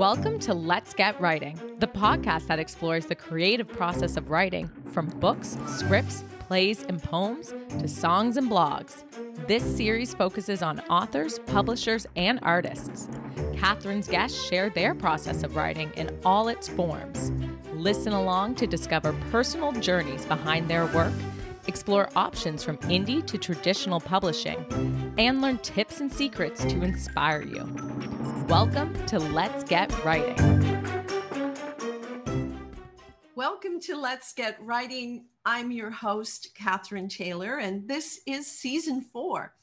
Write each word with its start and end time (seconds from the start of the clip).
Welcome 0.00 0.38
to 0.38 0.54
Let's 0.54 0.94
Get 0.94 1.20
Writing, 1.20 1.60
the 1.78 1.86
podcast 1.86 2.46
that 2.46 2.58
explores 2.58 3.04
the 3.04 3.14
creative 3.14 3.68
process 3.68 4.16
of 4.16 4.30
writing 4.30 4.70
from 4.94 5.08
books, 5.20 5.58
scripts, 5.66 6.24
plays, 6.38 6.84
and 6.84 7.02
poems 7.02 7.52
to 7.78 7.86
songs 7.86 8.38
and 8.38 8.50
blogs. 8.50 9.04
This 9.46 9.62
series 9.62 10.14
focuses 10.14 10.62
on 10.62 10.80
authors, 10.88 11.38
publishers, 11.40 12.06
and 12.16 12.38
artists. 12.40 13.10
Catherine's 13.58 14.08
guests 14.08 14.42
share 14.48 14.70
their 14.70 14.94
process 14.94 15.42
of 15.42 15.54
writing 15.54 15.92
in 15.96 16.18
all 16.24 16.48
its 16.48 16.66
forms. 16.66 17.30
Listen 17.74 18.14
along 18.14 18.54
to 18.54 18.66
discover 18.66 19.12
personal 19.30 19.70
journeys 19.72 20.24
behind 20.24 20.66
their 20.66 20.86
work, 20.94 21.12
explore 21.66 22.08
options 22.16 22.64
from 22.64 22.78
indie 22.78 23.24
to 23.26 23.36
traditional 23.36 24.00
publishing, 24.00 24.64
and 25.18 25.42
learn 25.42 25.58
tips 25.58 26.00
and 26.00 26.10
secrets 26.10 26.64
to 26.64 26.82
inspire 26.82 27.42
you. 27.42 27.68
Welcome 28.50 29.06
to 29.06 29.20
Let's 29.20 29.62
Get 29.62 30.04
Writing. 30.04 30.34
Welcome 33.36 33.78
to 33.82 33.96
Let's 33.96 34.32
Get 34.32 34.58
Writing. 34.60 35.26
I'm 35.44 35.70
your 35.70 35.92
host, 35.92 36.48
Catherine 36.56 37.08
Taylor, 37.08 37.58
and 37.58 37.86
this 37.86 38.18
is 38.26 38.48
season 38.48 39.02
four. 39.02 39.54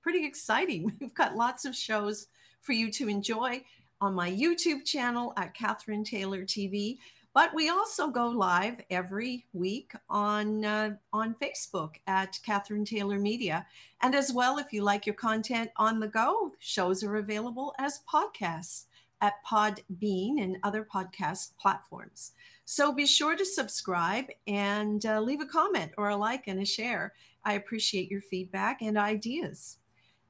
Pretty 0.00 0.24
exciting. 0.24 0.92
We've 1.00 1.12
got 1.12 1.34
lots 1.34 1.64
of 1.64 1.74
shows 1.74 2.28
for 2.60 2.70
you 2.70 2.92
to 2.92 3.08
enjoy 3.08 3.64
on 4.00 4.14
my 4.14 4.30
YouTube 4.30 4.84
channel 4.84 5.32
at 5.36 5.52
Catherine 5.52 6.04
Taylor 6.04 6.42
TV. 6.42 6.98
But 7.36 7.52
we 7.52 7.68
also 7.68 8.08
go 8.08 8.28
live 8.28 8.80
every 8.88 9.44
week 9.52 9.92
on 10.08 10.64
uh, 10.64 10.96
on 11.12 11.34
Facebook 11.34 11.96
at 12.06 12.40
Catherine 12.42 12.86
Taylor 12.86 13.18
Media, 13.18 13.66
and 14.00 14.14
as 14.14 14.32
well, 14.32 14.56
if 14.56 14.72
you 14.72 14.82
like 14.82 15.04
your 15.04 15.16
content 15.16 15.70
on 15.76 16.00
the 16.00 16.08
go, 16.08 16.52
shows 16.60 17.04
are 17.04 17.16
available 17.16 17.74
as 17.78 18.00
podcasts 18.10 18.84
at 19.20 19.34
Podbean 19.46 20.42
and 20.42 20.56
other 20.62 20.82
podcast 20.90 21.58
platforms. 21.60 22.32
So 22.64 22.90
be 22.90 23.04
sure 23.04 23.36
to 23.36 23.44
subscribe 23.44 24.28
and 24.46 25.04
uh, 25.04 25.20
leave 25.20 25.42
a 25.42 25.46
comment 25.46 25.92
or 25.98 26.08
a 26.08 26.16
like 26.16 26.44
and 26.46 26.62
a 26.62 26.64
share. 26.64 27.12
I 27.44 27.52
appreciate 27.52 28.10
your 28.10 28.22
feedback 28.22 28.80
and 28.80 28.96
ideas. 28.96 29.76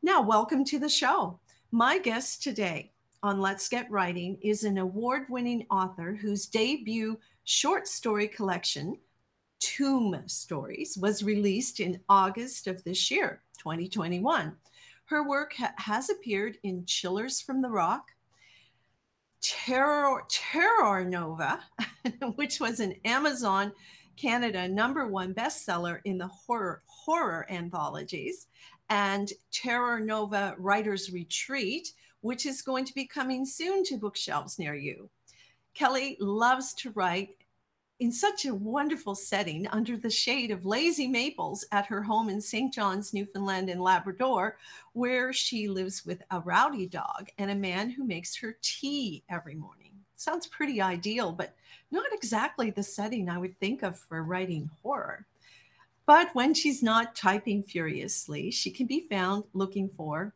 Now, 0.03 0.23
welcome 0.23 0.65
to 0.65 0.81
the 0.81 0.89
show. 0.89 1.39
My 1.71 1.99
guest 1.99 2.43
today 2.43 2.91
on 3.23 3.41
Let's 3.41 3.69
Get 3.69 3.91
Writing 3.91 4.39
is 4.43 4.65
an 4.65 4.79
award 4.79 5.27
winning 5.29 5.67
author 5.71 6.15
whose 6.15 6.47
debut 6.47 7.19
short 7.45 7.89
story 7.89 8.29
collection, 8.29 8.99
Tomb 9.61 10.23
Stories, 10.27 10.99
was 11.01 11.23
released 11.23 11.81
in 11.81 12.01
August 12.09 12.67
of 12.67 12.83
this 12.85 13.11
year, 13.11 13.43
2021. 13.59 14.55
Her 15.07 15.29
work 15.29 15.55
ha- 15.57 15.73
has 15.79 16.11
appeared 16.11 16.59
in 16.63 16.85
Chillers 16.85 17.41
from 17.41 17.63
the 17.63 17.71
Rock, 17.71 18.11
Terror, 19.41 20.25
Terror 20.29 21.05
Nova, 21.05 21.61
which 22.35 22.61
was 22.61 22.81
an 22.81 22.95
Amazon 23.05 23.73
Canada 24.17 24.67
number 24.67 25.07
one 25.07 25.35
bestseller 25.35 26.01
in 26.05 26.19
the 26.19 26.27
horror 26.27 26.83
horror 26.87 27.47
anthologies, 27.51 28.47
and 28.89 29.33
Terror 29.53 30.01
Nova 30.01 30.55
Writers 30.59 31.13
Retreat, 31.13 31.93
which 32.27 32.45
is 32.45 32.61
going 32.61 32.85
to 32.85 32.93
be 32.93 33.07
coming 33.07 33.47
soon 33.47 33.85
to 33.85 33.97
bookshelves 33.97 34.59
near 34.59 34.75
you. 34.75 35.09
Kelly 35.75 36.17
loves 36.19 36.75
to 36.75 36.91
write 36.91 37.37
in 38.01 38.11
such 38.11 38.45
a 38.45 38.55
wonderful 38.55 39.15
setting 39.15 39.67
under 39.69 39.97
the 39.97 40.11
shade 40.11 40.51
of 40.51 40.67
lazy 40.67 41.07
maples 41.07 41.65
at 41.71 41.87
her 41.87 42.03
home 42.03 42.29
in 42.29 42.41
St. 42.41 42.75
John's, 42.75 43.15
Newfoundland 43.15 43.71
and 43.71 43.81
Labrador, 43.81 44.59
where 44.93 45.33
she 45.33 45.69
lives 45.69 46.05
with 46.05 46.21
a 46.33 46.41
rowdy 46.41 46.87
dog 46.87 47.29
and 47.39 47.51
a 47.51 47.55
man 47.55 47.91
who 47.91 48.05
makes 48.05 48.35
her 48.37 48.59
tea 48.61 49.23
every 49.31 49.55
morning. 49.55 49.93
Sounds 50.17 50.49
pretty 50.49 50.83
ideal, 50.83 51.31
but 51.31 51.55
not 51.93 52.13
exactly 52.13 52.71
the 52.71 52.83
setting 52.83 53.29
I 53.29 53.39
would 53.39 53.57
think 53.61 53.85
of 53.85 53.97
for 53.99 54.25
writing 54.25 54.69
horror. 54.83 55.27
But 56.07 56.35
when 56.35 56.55
she's 56.55 56.83
not 56.83 57.15
typing 57.15 57.63
furiously, 57.63 58.51
she 58.51 58.73
can 58.73 58.89
be 58.89 59.07
found 59.09 59.45
looking 59.53 59.89
for 59.89 60.35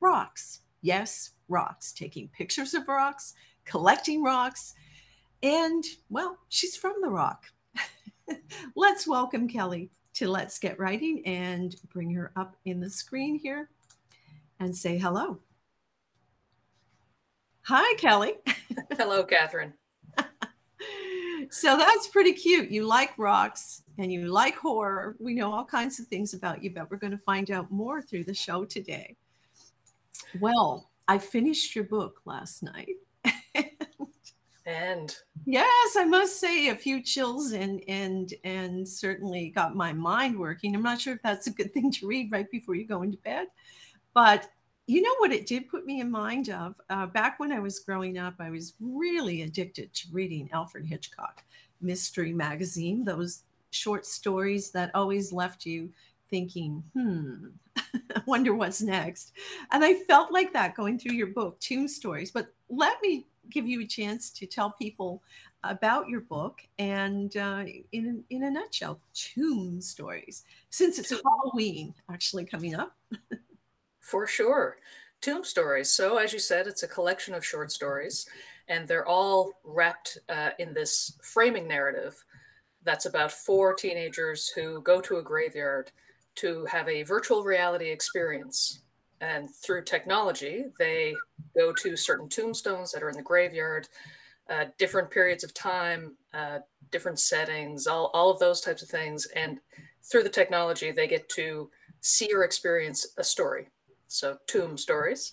rocks. 0.00 0.60
Yes, 0.86 1.32
rocks, 1.48 1.92
taking 1.92 2.28
pictures 2.28 2.72
of 2.72 2.86
rocks, 2.86 3.34
collecting 3.64 4.22
rocks, 4.22 4.74
and 5.42 5.84
well, 6.10 6.38
she's 6.48 6.76
from 6.76 6.94
the 7.00 7.08
rock. 7.08 7.46
Let's 8.76 9.04
welcome 9.04 9.48
Kelly 9.48 9.90
to 10.14 10.28
Let's 10.28 10.60
Get 10.60 10.78
Writing 10.78 11.24
and 11.26 11.74
bring 11.92 12.14
her 12.14 12.30
up 12.36 12.54
in 12.66 12.78
the 12.78 12.88
screen 12.88 13.36
here 13.36 13.68
and 14.60 14.76
say 14.76 14.96
hello. 14.96 15.40
Hi, 17.62 17.96
Kelly. 17.96 18.34
Hello, 18.96 19.24
Catherine. 19.24 19.72
so 21.50 21.76
that's 21.76 22.06
pretty 22.06 22.32
cute. 22.32 22.70
You 22.70 22.86
like 22.86 23.10
rocks 23.18 23.82
and 23.98 24.12
you 24.12 24.28
like 24.28 24.54
horror. 24.54 25.16
We 25.18 25.34
know 25.34 25.52
all 25.52 25.64
kinds 25.64 25.98
of 25.98 26.06
things 26.06 26.32
about 26.32 26.62
you, 26.62 26.70
but 26.70 26.88
we're 26.92 26.98
going 26.98 27.10
to 27.10 27.18
find 27.18 27.50
out 27.50 27.72
more 27.72 28.00
through 28.00 28.22
the 28.22 28.34
show 28.34 28.64
today. 28.64 29.16
Well, 30.40 30.90
I 31.08 31.18
finished 31.18 31.74
your 31.74 31.84
book 31.84 32.20
last 32.24 32.62
night. 32.62 32.96
and 34.66 35.16
yes, 35.44 35.96
I 35.96 36.04
must 36.04 36.40
say 36.40 36.68
a 36.68 36.76
few 36.76 37.02
chills 37.02 37.52
and 37.52 37.82
and 37.88 38.34
and 38.44 38.86
certainly 38.86 39.50
got 39.50 39.76
my 39.76 39.92
mind 39.92 40.38
working. 40.38 40.74
I'm 40.74 40.82
not 40.82 41.00
sure 41.00 41.14
if 41.14 41.22
that's 41.22 41.46
a 41.46 41.52
good 41.52 41.72
thing 41.72 41.90
to 41.92 42.06
read 42.06 42.32
right 42.32 42.50
before 42.50 42.74
you 42.74 42.86
go 42.86 43.02
into 43.02 43.18
bed, 43.18 43.46
but 44.14 44.48
you 44.88 45.02
know 45.02 45.14
what 45.18 45.32
it 45.32 45.46
did 45.46 45.68
put 45.68 45.84
me 45.84 46.00
in 46.00 46.10
mind 46.10 46.48
of 46.48 46.80
uh, 46.90 47.06
back 47.06 47.40
when 47.40 47.50
I 47.50 47.58
was 47.58 47.80
growing 47.80 48.18
up. 48.18 48.34
I 48.38 48.50
was 48.50 48.74
really 48.80 49.42
addicted 49.42 49.92
to 49.94 50.08
reading 50.12 50.48
Alfred 50.52 50.86
Hitchcock 50.86 51.42
mystery 51.80 52.32
magazine. 52.32 53.04
Those 53.04 53.42
short 53.70 54.06
stories 54.06 54.70
that 54.70 54.92
always 54.94 55.32
left 55.32 55.66
you 55.66 55.90
thinking, 56.30 56.82
hmm, 56.94 57.48
I 57.76 58.22
wonder 58.26 58.54
what's 58.54 58.82
next. 58.82 59.32
And 59.72 59.84
I 59.84 59.94
felt 60.04 60.32
like 60.32 60.52
that 60.52 60.74
going 60.74 60.98
through 60.98 61.14
your 61.14 61.28
book, 61.28 61.58
Tomb 61.60 61.88
Stories. 61.88 62.30
But 62.30 62.52
let 62.68 63.00
me 63.02 63.26
give 63.50 63.66
you 63.66 63.82
a 63.82 63.86
chance 63.86 64.30
to 64.30 64.46
tell 64.46 64.72
people 64.72 65.22
about 65.62 66.08
your 66.08 66.20
book 66.20 66.60
and 66.78 67.36
uh, 67.36 67.64
in, 67.92 68.24
in 68.30 68.44
a 68.44 68.50
nutshell, 68.50 69.00
Tomb 69.14 69.80
Stories, 69.80 70.44
since 70.70 70.98
it's 70.98 71.10
Halloween 71.10 71.94
actually 72.10 72.44
coming 72.44 72.74
up. 72.74 72.96
For 74.00 74.26
sure. 74.26 74.78
Tomb 75.20 75.44
Stories. 75.44 75.90
So, 75.90 76.18
as 76.18 76.32
you 76.32 76.38
said, 76.38 76.66
it's 76.66 76.82
a 76.82 76.88
collection 76.88 77.34
of 77.34 77.44
short 77.44 77.72
stories, 77.72 78.26
and 78.68 78.86
they're 78.86 79.06
all 79.06 79.54
wrapped 79.64 80.18
uh, 80.28 80.50
in 80.58 80.74
this 80.74 81.18
framing 81.22 81.66
narrative 81.66 82.24
that's 82.86 83.06
about 83.06 83.32
four 83.32 83.74
teenagers 83.74 84.48
who 84.48 84.80
go 84.80 85.00
to 85.02 85.16
a 85.16 85.22
graveyard 85.22 85.90
to 86.36 86.64
have 86.66 86.88
a 86.88 87.02
virtual 87.02 87.42
reality 87.42 87.90
experience. 87.90 88.82
And 89.20 89.48
through 89.50 89.84
technology, 89.84 90.66
they 90.78 91.14
go 91.56 91.72
to 91.72 91.96
certain 91.96 92.28
tombstones 92.28 92.92
that 92.92 93.02
are 93.02 93.08
in 93.08 93.16
the 93.16 93.22
graveyard, 93.22 93.88
uh, 94.50 94.66
different 94.78 95.10
periods 95.10 95.42
of 95.42 95.54
time, 95.54 96.16
uh, 96.34 96.58
different 96.90 97.18
settings, 97.18 97.86
all, 97.86 98.10
all 98.12 98.30
of 98.30 98.38
those 98.38 98.60
types 98.60 98.82
of 98.82 98.88
things. 98.88 99.26
And 99.34 99.58
through 100.10 100.22
the 100.22 100.28
technology, 100.28 100.92
they 100.92 101.08
get 101.08 101.28
to 101.30 101.70
see 102.00 102.32
or 102.32 102.44
experience 102.44 103.06
a 103.16 103.24
story. 103.24 103.68
So, 104.08 104.36
tomb 104.46 104.78
stories. 104.78 105.32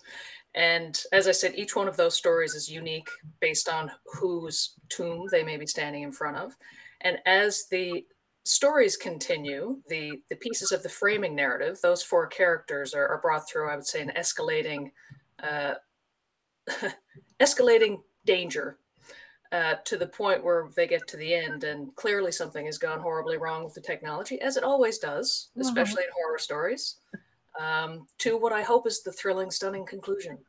And 0.56 1.00
as 1.12 1.28
I 1.28 1.32
said, 1.32 1.54
each 1.56 1.76
one 1.76 1.88
of 1.88 1.98
those 1.98 2.16
stories 2.16 2.54
is 2.54 2.70
unique 2.70 3.10
based 3.40 3.70
on 3.70 3.92
whose 4.06 4.76
tomb 4.90 5.28
they 5.32 5.44
may 5.44 5.58
be 5.58 5.68
standing 5.68 6.04
in 6.04 6.12
front 6.12 6.38
of. 6.38 6.56
And 7.02 7.18
as 7.26 7.66
the 7.70 8.06
stories 8.44 8.98
continue, 8.98 9.82
the 9.88 10.22
the 10.30 10.36
pieces 10.36 10.72
of 10.72 10.84
the 10.84 10.90
framing 10.90 11.36
narrative, 11.36 11.80
those 11.82 12.04
four 12.04 12.28
characters 12.28 12.94
are, 12.94 13.08
are 13.08 13.22
brought 13.22 13.50
through, 13.50 13.70
I 13.70 13.76
would 13.76 13.86
say, 13.86 14.02
an 14.02 14.12
escalating 14.18 14.92
uh, 15.42 15.76
escalating 17.40 18.02
danger 18.26 18.78
uh, 19.52 19.76
to 19.86 19.98
the 19.98 20.08
point 20.08 20.44
where 20.44 20.68
they 20.76 20.88
get 20.88 21.08
to 21.08 21.18
the 21.18 21.34
end, 21.34 21.64
and 21.64 21.96
clearly 21.96 22.32
something 22.32 22.66
has 22.66 22.78
gone 22.78 23.00
horribly 23.00 23.38
wrong 23.38 23.64
with 23.64 23.74
the 23.74 23.82
technology, 23.82 24.42
as 24.42 24.58
it 24.58 24.64
always 24.64 24.98
does, 24.98 25.50
especially 25.60 26.04
in 26.04 26.10
horror 26.16 26.40
stories. 26.40 26.98
Um, 27.60 28.08
to 28.18 28.36
what 28.36 28.52
I 28.52 28.64
hope 28.64 28.88
is 28.88 29.04
the 29.04 29.12
thrilling, 29.12 29.52
stunning 29.52 29.86
conclusion. 29.86 30.40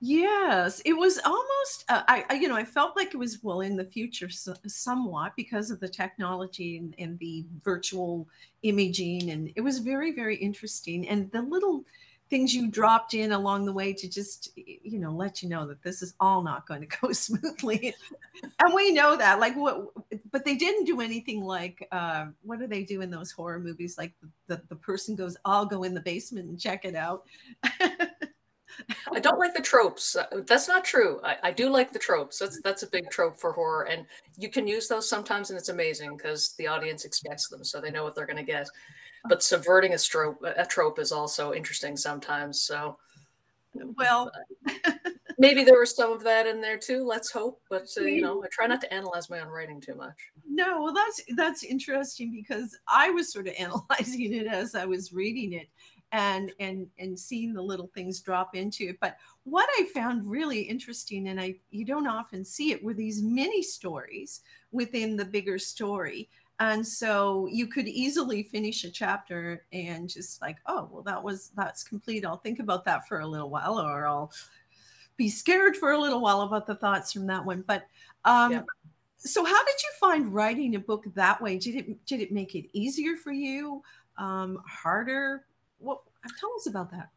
Yes, 0.00 0.82
it 0.84 0.92
was 0.92 1.18
almost. 1.24 1.84
Uh, 1.88 2.02
I, 2.06 2.24
I, 2.28 2.34
you 2.34 2.48
know, 2.48 2.56
I 2.56 2.64
felt 2.64 2.96
like 2.96 3.14
it 3.14 3.16
was 3.16 3.42
well 3.42 3.62
in 3.62 3.76
the 3.76 3.84
future 3.84 4.28
so, 4.28 4.54
somewhat 4.66 5.32
because 5.36 5.70
of 5.70 5.80
the 5.80 5.88
technology 5.88 6.76
and, 6.76 6.94
and, 6.98 7.18
the 7.18 7.46
virtual 7.64 8.28
imaging, 8.62 9.30
and 9.30 9.50
it 9.56 9.62
was 9.62 9.78
very, 9.78 10.12
very 10.12 10.36
interesting. 10.36 11.08
And 11.08 11.30
the 11.32 11.40
little 11.40 11.84
things 12.28 12.54
you 12.54 12.68
dropped 12.70 13.14
in 13.14 13.32
along 13.32 13.64
the 13.64 13.72
way 13.72 13.92
to 13.94 14.08
just, 14.08 14.50
you 14.56 14.98
know, 14.98 15.12
let 15.12 15.42
you 15.42 15.48
know 15.48 15.66
that 15.66 15.82
this 15.82 16.02
is 16.02 16.12
all 16.20 16.42
not 16.42 16.66
going 16.68 16.80
to 16.86 16.98
go 17.00 17.12
smoothly. 17.12 17.94
and 18.42 18.74
we 18.74 18.92
know 18.92 19.16
that, 19.16 19.40
like, 19.40 19.56
what? 19.56 19.92
But 20.30 20.44
they 20.44 20.56
didn't 20.56 20.84
do 20.84 21.00
anything 21.00 21.40
like 21.42 21.88
uh, 21.90 22.26
what 22.42 22.58
do 22.58 22.66
they 22.66 22.82
do 22.84 23.00
in 23.00 23.10
those 23.10 23.30
horror 23.32 23.60
movies? 23.60 23.96
Like 23.96 24.12
the, 24.20 24.56
the 24.56 24.62
the 24.68 24.76
person 24.76 25.16
goes, 25.16 25.38
"I'll 25.46 25.64
go 25.64 25.84
in 25.84 25.94
the 25.94 26.00
basement 26.00 26.50
and 26.50 26.60
check 26.60 26.84
it 26.84 26.94
out." 26.94 27.24
I 29.12 29.20
don't 29.20 29.38
like 29.38 29.54
the 29.54 29.62
tropes. 29.62 30.16
Uh, 30.16 30.26
that's 30.46 30.68
not 30.68 30.84
true. 30.84 31.20
I, 31.24 31.36
I, 31.44 31.50
do 31.52 31.70
like 31.70 31.92
the 31.92 31.98
tropes. 31.98 32.38
That's 32.38 32.60
that's 32.62 32.82
a 32.82 32.90
big 32.90 33.10
trope 33.10 33.38
for 33.38 33.52
horror, 33.52 33.84
and 33.84 34.06
you 34.36 34.48
can 34.48 34.66
use 34.66 34.88
those 34.88 35.08
sometimes, 35.08 35.50
and 35.50 35.58
it's 35.58 35.68
amazing 35.68 36.16
because 36.16 36.54
the 36.58 36.66
audience 36.66 37.04
expects 37.04 37.48
them, 37.48 37.64
so 37.64 37.80
they 37.80 37.90
know 37.90 38.04
what 38.04 38.14
they're 38.14 38.26
going 38.26 38.36
to 38.36 38.42
get. 38.42 38.68
But 39.28 39.42
subverting 39.42 39.94
a 39.94 39.98
trope, 39.98 40.42
a 40.44 40.66
trope, 40.66 40.98
is 40.98 41.12
also 41.12 41.52
interesting 41.52 41.96
sometimes. 41.96 42.62
So, 42.62 42.96
well, 43.96 44.30
maybe 45.38 45.64
there 45.64 45.78
was 45.78 45.96
some 45.96 46.12
of 46.12 46.22
that 46.24 46.46
in 46.46 46.60
there 46.60 46.78
too. 46.78 47.04
Let's 47.04 47.30
hope. 47.30 47.60
But 47.68 47.88
uh, 47.98 48.02
you 48.02 48.22
know, 48.22 48.42
I 48.44 48.48
try 48.50 48.66
not 48.66 48.80
to 48.82 48.94
analyze 48.94 49.30
my 49.30 49.40
own 49.40 49.48
writing 49.48 49.80
too 49.80 49.94
much. 49.94 50.16
No, 50.48 50.82
well, 50.82 50.94
that's 50.94 51.22
that's 51.36 51.64
interesting 51.64 52.30
because 52.30 52.76
I 52.86 53.10
was 53.10 53.32
sort 53.32 53.48
of 53.48 53.54
analyzing 53.58 54.32
it 54.32 54.46
as 54.46 54.74
I 54.74 54.84
was 54.84 55.12
reading 55.12 55.54
it 55.54 55.68
and 56.12 56.52
and 56.60 56.86
and 56.98 57.18
seeing 57.18 57.52
the 57.52 57.62
little 57.62 57.90
things 57.94 58.20
drop 58.20 58.54
into 58.54 58.88
it. 58.90 58.98
But 59.00 59.16
what 59.44 59.68
i 59.78 59.86
found 59.94 60.28
really 60.28 60.60
interesting 60.60 61.28
and 61.28 61.40
i 61.40 61.54
you 61.70 61.84
don't 61.84 62.06
often 62.06 62.44
see 62.44 62.72
it 62.72 62.82
were 62.82 62.94
these 62.94 63.22
mini 63.22 63.62
stories 63.62 64.42
within 64.72 65.16
the 65.16 65.24
bigger 65.24 65.58
story. 65.58 66.28
And 66.58 66.86
so 66.86 67.46
you 67.50 67.66
could 67.66 67.86
easily 67.86 68.42
finish 68.42 68.82
a 68.84 68.90
chapter 68.90 69.64
and 69.72 70.08
just 70.08 70.40
like 70.40 70.56
oh 70.66 70.88
well 70.90 71.02
that 71.02 71.22
was 71.22 71.50
that's 71.56 71.82
complete. 71.82 72.24
I'll 72.24 72.38
think 72.38 72.60
about 72.60 72.84
that 72.84 73.06
for 73.08 73.20
a 73.20 73.26
little 73.26 73.50
while 73.50 73.78
or 73.78 74.06
i'll 74.06 74.32
be 75.16 75.28
scared 75.30 75.76
for 75.76 75.92
a 75.92 75.98
little 75.98 76.20
while 76.20 76.42
about 76.42 76.66
the 76.66 76.74
thoughts 76.74 77.12
from 77.12 77.26
that 77.26 77.44
one. 77.44 77.64
But 77.66 77.86
um 78.24 78.52
yeah. 78.52 78.62
so 79.18 79.44
how 79.44 79.64
did 79.64 79.82
you 79.82 79.90
find 79.98 80.32
writing 80.32 80.76
a 80.76 80.80
book 80.80 81.04
that 81.14 81.42
way? 81.42 81.58
Did 81.58 81.74
it 81.74 82.06
did 82.06 82.20
it 82.20 82.32
make 82.32 82.54
it 82.54 82.66
easier 82.72 83.16
for 83.16 83.32
you 83.32 83.82
um 84.18 84.58
harder 84.66 85.44
what 85.78 86.00
tell 86.40 86.52
us 86.56 86.66
about 86.66 86.90
that. 86.90 87.10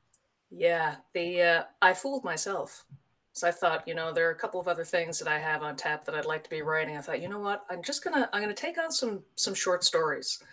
Yeah 0.50 0.96
the 1.14 1.42
uh, 1.42 1.64
i 1.82 1.94
fooled 1.94 2.24
myself. 2.24 2.86
So 3.34 3.48
i 3.48 3.52
thought 3.52 3.88
you 3.88 3.96
know 3.96 4.12
there 4.12 4.28
are 4.28 4.32
a 4.34 4.40
couple 4.40 4.60
of 4.60 4.68
other 4.68 4.84
things 4.84 5.20
that 5.20 5.28
i 5.28 5.40
have 5.40 5.64
on 5.64 5.76
tap 5.76 6.06
that 6.06 6.16
i'd 6.16 6.26
like 6.26 6.44
to 6.44 6.50
be 6.50 6.62
writing. 6.62 6.98
I 6.98 7.02
thought 7.02 7.22
you 7.22 7.30
know 7.30 7.40
what? 7.40 7.66
I'm 7.70 7.84
just 7.84 8.04
gonna 8.04 8.30
i'm 8.34 8.42
gonna 8.42 8.54
take 8.54 8.78
on 8.78 8.92
some 8.92 9.24
some 9.36 9.54
short 9.54 9.84
stories 9.84 10.44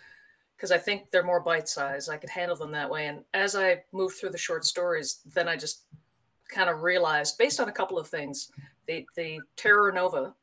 because 0.55 0.71
i 0.71 0.77
think 0.77 1.11
they're 1.11 1.23
more 1.23 1.39
bite 1.39 1.69
size 1.69 2.09
i 2.09 2.17
could 2.17 2.29
handle 2.29 2.55
them 2.57 2.71
that 2.71 2.89
way. 2.89 3.07
And 3.07 3.23
as 3.33 3.55
i 3.55 3.83
moved 3.91 4.17
through 4.17 4.31
the 4.31 4.37
short 4.37 4.65
stories 4.65 5.19
then 5.33 5.47
i 5.47 5.55
just 5.55 5.83
kind 6.49 6.69
of 6.69 6.81
realized 6.81 7.37
based 7.37 7.59
on 7.59 7.69
a 7.69 7.73
couple 7.73 7.99
of 7.99 8.07
things 8.07 8.51
the 8.87 9.05
the 9.15 9.39
terror 9.55 9.91
nova 9.91 10.33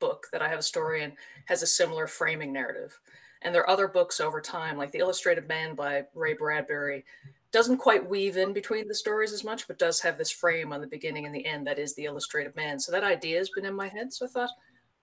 book 0.00 0.26
that 0.32 0.42
i 0.42 0.48
have 0.48 0.58
a 0.58 0.62
story 0.62 1.02
in 1.02 1.12
has 1.46 1.62
a 1.62 1.66
similar 1.66 2.06
framing 2.06 2.52
narrative 2.52 2.98
and 3.42 3.54
there 3.54 3.62
are 3.62 3.70
other 3.70 3.88
books 3.88 4.20
over 4.20 4.40
time, 4.40 4.76
like 4.76 4.90
The 4.90 4.98
Illustrated 4.98 5.48
Man 5.48 5.74
by 5.74 6.04
Ray 6.14 6.34
Bradbury, 6.34 7.04
doesn't 7.50 7.78
quite 7.78 8.08
weave 8.08 8.36
in 8.36 8.52
between 8.52 8.88
the 8.88 8.94
stories 8.94 9.32
as 9.32 9.44
much, 9.44 9.66
but 9.66 9.78
does 9.78 10.00
have 10.00 10.18
this 10.18 10.30
frame 10.30 10.72
on 10.72 10.80
the 10.80 10.86
beginning 10.86 11.24
and 11.24 11.34
the 11.34 11.46
end 11.46 11.66
that 11.66 11.78
is 11.78 11.94
the 11.94 12.04
illustrated 12.04 12.54
man. 12.56 12.78
So 12.78 12.92
that 12.92 13.04
idea 13.04 13.38
has 13.38 13.50
been 13.50 13.64
in 13.64 13.74
my 13.74 13.88
head. 13.88 14.12
So 14.12 14.26
I 14.26 14.28
thought, 14.28 14.50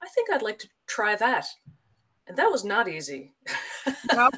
I 0.02 0.08
think 0.10 0.30
I'd 0.32 0.44
like 0.44 0.60
to 0.60 0.70
try 0.86 1.16
that. 1.16 1.48
And 2.28 2.38
that 2.38 2.52
was 2.52 2.64
not 2.64 2.88
easy. 2.88 3.34
I, 3.88 4.30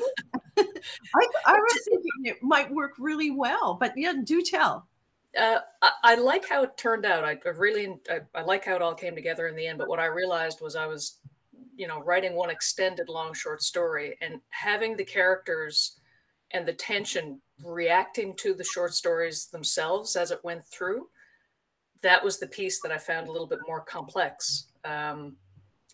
I, 1.45 1.53
was 1.53 1.87
thinking 1.89 2.11
it 2.23 2.43
might 2.43 2.71
work 2.71 2.93
really 2.97 3.31
well, 3.31 3.77
but 3.79 3.93
yeah, 3.95 4.13
do 4.23 4.41
tell. 4.41 4.87
Uh, 5.37 5.59
I, 5.81 5.91
I, 6.03 6.15
like 6.15 6.47
how 6.47 6.63
it 6.63 6.77
turned 6.77 7.05
out. 7.05 7.23
I, 7.23 7.37
I 7.45 7.49
really, 7.49 7.95
I 8.33 8.41
like 8.41 8.65
how 8.65 8.75
it 8.75 8.81
all 8.81 8.95
came 8.95 9.15
together 9.15 9.47
in 9.47 9.55
the 9.55 9.67
end. 9.67 9.77
But 9.77 9.87
what 9.87 9.99
I 9.99 10.05
realized 10.05 10.59
was 10.61 10.75
I 10.75 10.87
was 10.87 11.19
you 11.77 11.87
know 11.87 12.01
writing 12.01 12.35
one 12.35 12.49
extended 12.49 13.07
long 13.07 13.33
short 13.33 13.61
story 13.61 14.17
and 14.21 14.41
having 14.49 14.97
the 14.97 15.05
characters 15.05 15.99
and 16.51 16.67
the 16.67 16.73
tension 16.73 17.39
reacting 17.63 18.35
to 18.35 18.53
the 18.53 18.63
short 18.63 18.93
stories 18.93 19.47
themselves 19.47 20.15
as 20.15 20.31
it 20.31 20.43
went 20.43 20.65
through 20.65 21.07
that 22.01 22.23
was 22.23 22.39
the 22.39 22.47
piece 22.47 22.81
that 22.81 22.91
i 22.91 22.97
found 22.97 23.27
a 23.27 23.31
little 23.31 23.47
bit 23.47 23.59
more 23.67 23.81
complex 23.81 24.67
um, 24.83 25.35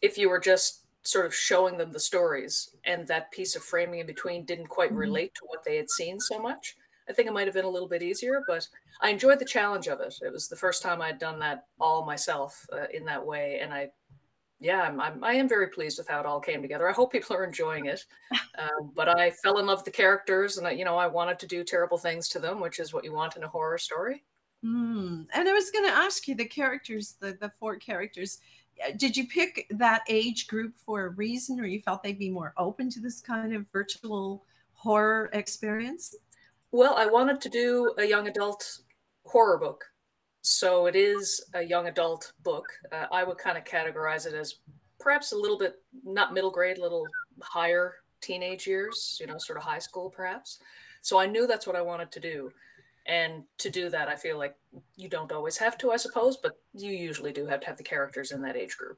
if 0.02 0.18
you 0.18 0.30
were 0.30 0.40
just 0.40 0.84
sort 1.04 1.26
of 1.26 1.36
showing 1.36 1.78
them 1.78 1.92
the 1.92 2.00
stories 2.00 2.76
and 2.86 3.06
that 3.08 3.32
piece 3.32 3.56
of 3.56 3.64
framing 3.64 4.00
in 4.00 4.08
between 4.08 4.46
didn't 4.46 4.68
quite 4.68 4.90
mm-hmm. 4.90 5.00
relate 5.00 5.36
to 5.36 5.42
what 5.48 5.64
they 5.64 5.76
had 5.76 5.90
seen 5.90 6.20
so 6.20 6.40
much 6.40 6.78
i 7.10 7.14
think 7.14 7.28
it 7.28 7.34
might 7.34 7.48
have 7.48 7.54
been 7.54 7.66
a 7.66 7.70
little 7.70 7.90
bit 7.90 8.02
easier 8.02 8.42
but 8.48 8.66
i 9.02 9.10
enjoyed 9.10 9.40
the 9.40 9.46
challenge 9.46 9.88
of 9.88 10.00
it 10.00 10.16
it 10.22 10.32
was 10.32 10.48
the 10.48 10.56
first 10.56 10.82
time 10.82 11.02
i'd 11.02 11.20
done 11.20 11.40
that 11.40 11.66
all 11.80 12.06
myself 12.06 12.66
uh, 12.72 12.86
in 12.94 13.04
that 13.04 13.26
way 13.26 13.60
and 13.62 13.74
i 13.74 13.90
yeah, 14.64 14.84
I'm, 14.84 15.02
I'm, 15.02 15.22
I 15.22 15.34
am 15.34 15.50
very 15.50 15.68
pleased 15.68 15.98
with 15.98 16.08
how 16.08 16.22
it 16.22 16.26
all 16.26 16.40
came 16.40 16.62
together. 16.62 16.90
I 16.90 16.94
hope 16.94 17.12
people 17.12 17.36
are 17.36 17.44
enjoying 17.44 17.86
it. 17.86 18.06
Um, 18.56 18.92
but 18.94 19.10
I 19.10 19.32
fell 19.32 19.58
in 19.58 19.66
love 19.66 19.80
with 19.80 19.86
the 19.86 19.92
characters, 19.92 20.58
and 20.58 20.68
I, 20.68 20.72
you 20.72 20.86
know, 20.86 20.96
I 20.96 21.08
wanted 21.08 21.40
to 21.40 21.48
do 21.48 21.64
terrible 21.64 21.98
things 21.98 22.30
to 22.30 22.40
them, 22.40 22.60
which 22.60 22.80
is 22.80 22.94
what 22.94 23.04
you 23.04 23.12
want 23.12 23.36
in 23.36 23.42
a 23.42 23.48
horror 23.48 23.80
story. 23.80 24.24
Mm. 24.64 25.26
And 25.34 25.50
I 25.50 25.54
was 25.54 25.72
going 25.72 25.86
to 25.86 25.92
ask 25.92 26.28
you 26.28 26.36
the 26.36 26.46
characters, 26.46 27.16
the 27.20 27.36
the 27.42 27.50
four 27.60 27.78
characters. 27.78 28.38
Did 28.98 29.18
you 29.18 29.28
pick 29.28 29.66
that 29.72 30.04
age 30.08 30.46
group 30.46 30.76
for 30.78 31.08
a 31.08 31.10
reason, 31.10 31.60
or 31.60 31.66
you 31.66 31.82
felt 31.82 32.04
they'd 32.04 32.20
be 32.20 32.30
more 32.30 32.54
open 32.58 32.92
to 32.92 33.00
this 33.00 33.22
kind 33.22 33.56
of 33.56 33.66
virtual 33.74 34.44
horror 34.74 35.32
experience? 35.34 36.16
Well, 36.72 36.94
I 36.96 37.08
wanted 37.08 37.42
to 37.42 37.50
do 37.50 37.96
a 37.98 38.06
young 38.06 38.28
adult 38.28 38.82
horror 39.26 39.58
book 39.58 39.84
so 40.44 40.86
it 40.88 40.96
is 40.96 41.42
a 41.54 41.64
young 41.64 41.88
adult 41.88 42.34
book. 42.44 42.68
Uh, 42.92 43.06
I 43.12 43.24
would 43.24 43.38
kind 43.38 43.58
of 43.58 43.64
categorize 43.64 44.28
it 44.28 44.34
as 44.34 44.56
perhaps 45.00 45.32
a 45.32 45.38
little 45.38 45.58
bit 45.58 45.82
not 46.04 46.34
middle 46.34 46.52
grade, 46.52 46.78
a 46.78 46.82
little 46.82 47.08
higher 47.42 47.96
teenage 48.20 48.68
years, 48.68 49.18
you 49.20 49.28
know, 49.28 49.38
sort 49.38 49.58
of 49.58 49.64
high 49.64 49.80
school 49.80 50.10
perhaps. 50.10 50.60
So 51.02 51.18
I 51.18 51.28
knew 51.28 51.48
that's 51.48 51.66
what 51.66 51.78
I 51.78 51.82
wanted 51.82 52.12
to 52.12 52.20
do. 52.20 52.52
And 53.06 53.44
to 53.58 53.70
do 53.70 53.90
that, 53.90 54.10
I 54.10 54.16
feel 54.16 54.38
like 54.38 54.56
you 54.96 55.10
don't 55.10 55.32
always 55.32 55.58
have 55.58 55.78
to, 55.80 55.92
I 55.92 55.98
suppose, 55.98 56.38
but 56.38 56.58
you 56.74 56.92
usually 56.92 57.34
do 57.34 57.46
have 57.46 57.62
to 57.62 57.68
have 57.68 57.78
the 57.78 57.84
characters 57.84 58.32
in 58.32 58.42
that 58.42 58.56
age 58.56 58.78
group. 58.78 58.98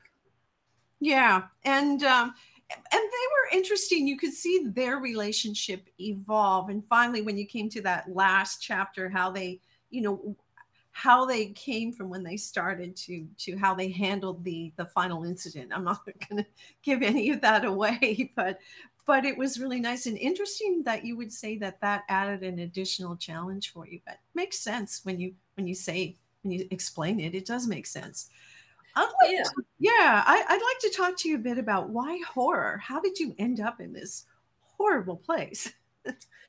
Yeah. 0.99 1.43
And, 1.63 2.03
um, 2.03 2.33
and 2.71 2.81
they 2.91 2.97
were 3.01 3.57
interesting. 3.57 4.07
You 4.07 4.17
could 4.17 4.33
see 4.33 4.65
their 4.67 4.97
relationship 4.97 5.89
evolve. 5.99 6.69
And 6.69 6.83
finally, 6.87 7.21
when 7.21 7.37
you 7.37 7.45
came 7.45 7.69
to 7.69 7.81
that 7.81 8.13
last 8.13 8.61
chapter, 8.61 9.09
how 9.09 9.31
they, 9.31 9.59
you 9.89 10.01
know, 10.01 10.35
how 10.97 11.25
they 11.25 11.47
came 11.47 11.91
from 11.91 12.09
when 12.09 12.23
they 12.23 12.37
started 12.37 12.95
to 12.95 13.27
to 13.37 13.57
how 13.57 13.75
they 13.75 13.89
handled 13.89 14.41
the 14.45 14.71
the 14.77 14.85
final 14.85 15.25
incident. 15.25 15.73
I'm 15.75 15.83
not 15.83 16.05
going 16.29 16.41
to 16.41 16.49
give 16.83 17.01
any 17.01 17.31
of 17.31 17.41
that 17.41 17.65
away 17.65 18.31
but 18.35 18.59
but 19.05 19.25
it 19.25 19.37
was 19.37 19.59
really 19.59 19.81
nice 19.81 20.05
and 20.05 20.17
interesting 20.17 20.83
that 20.85 21.03
you 21.03 21.17
would 21.17 21.33
say 21.33 21.57
that 21.57 21.81
that 21.81 22.05
added 22.07 22.43
an 22.43 22.59
additional 22.59 23.17
challenge 23.17 23.73
for 23.73 23.85
you 23.85 23.99
but 24.05 24.19
makes 24.35 24.57
sense 24.57 25.01
when 25.03 25.19
you 25.19 25.33
when 25.55 25.67
you 25.67 25.75
say 25.75 26.15
when 26.43 26.51
you 26.53 26.65
explain 26.71 27.19
it 27.19 27.35
it 27.35 27.45
does 27.45 27.67
make 27.67 27.85
sense. 27.85 28.29
Like 28.95 29.07
yeah, 29.25 29.43
to, 29.43 29.63
yeah 29.77 30.23
I, 30.25 30.45
i'd 30.47 30.53
like 30.53 30.79
to 30.79 30.97
talk 30.97 31.17
to 31.17 31.27
you 31.27 31.35
a 31.35 31.39
bit 31.39 31.57
about 31.57 31.89
why 31.89 32.21
horror? 32.25 32.77
How 32.81 33.01
did 33.01 33.19
you 33.19 33.35
end 33.37 33.59
up 33.59 33.81
in 33.81 33.91
this 33.91 34.23
horrible 34.77 35.17
place 35.17 35.73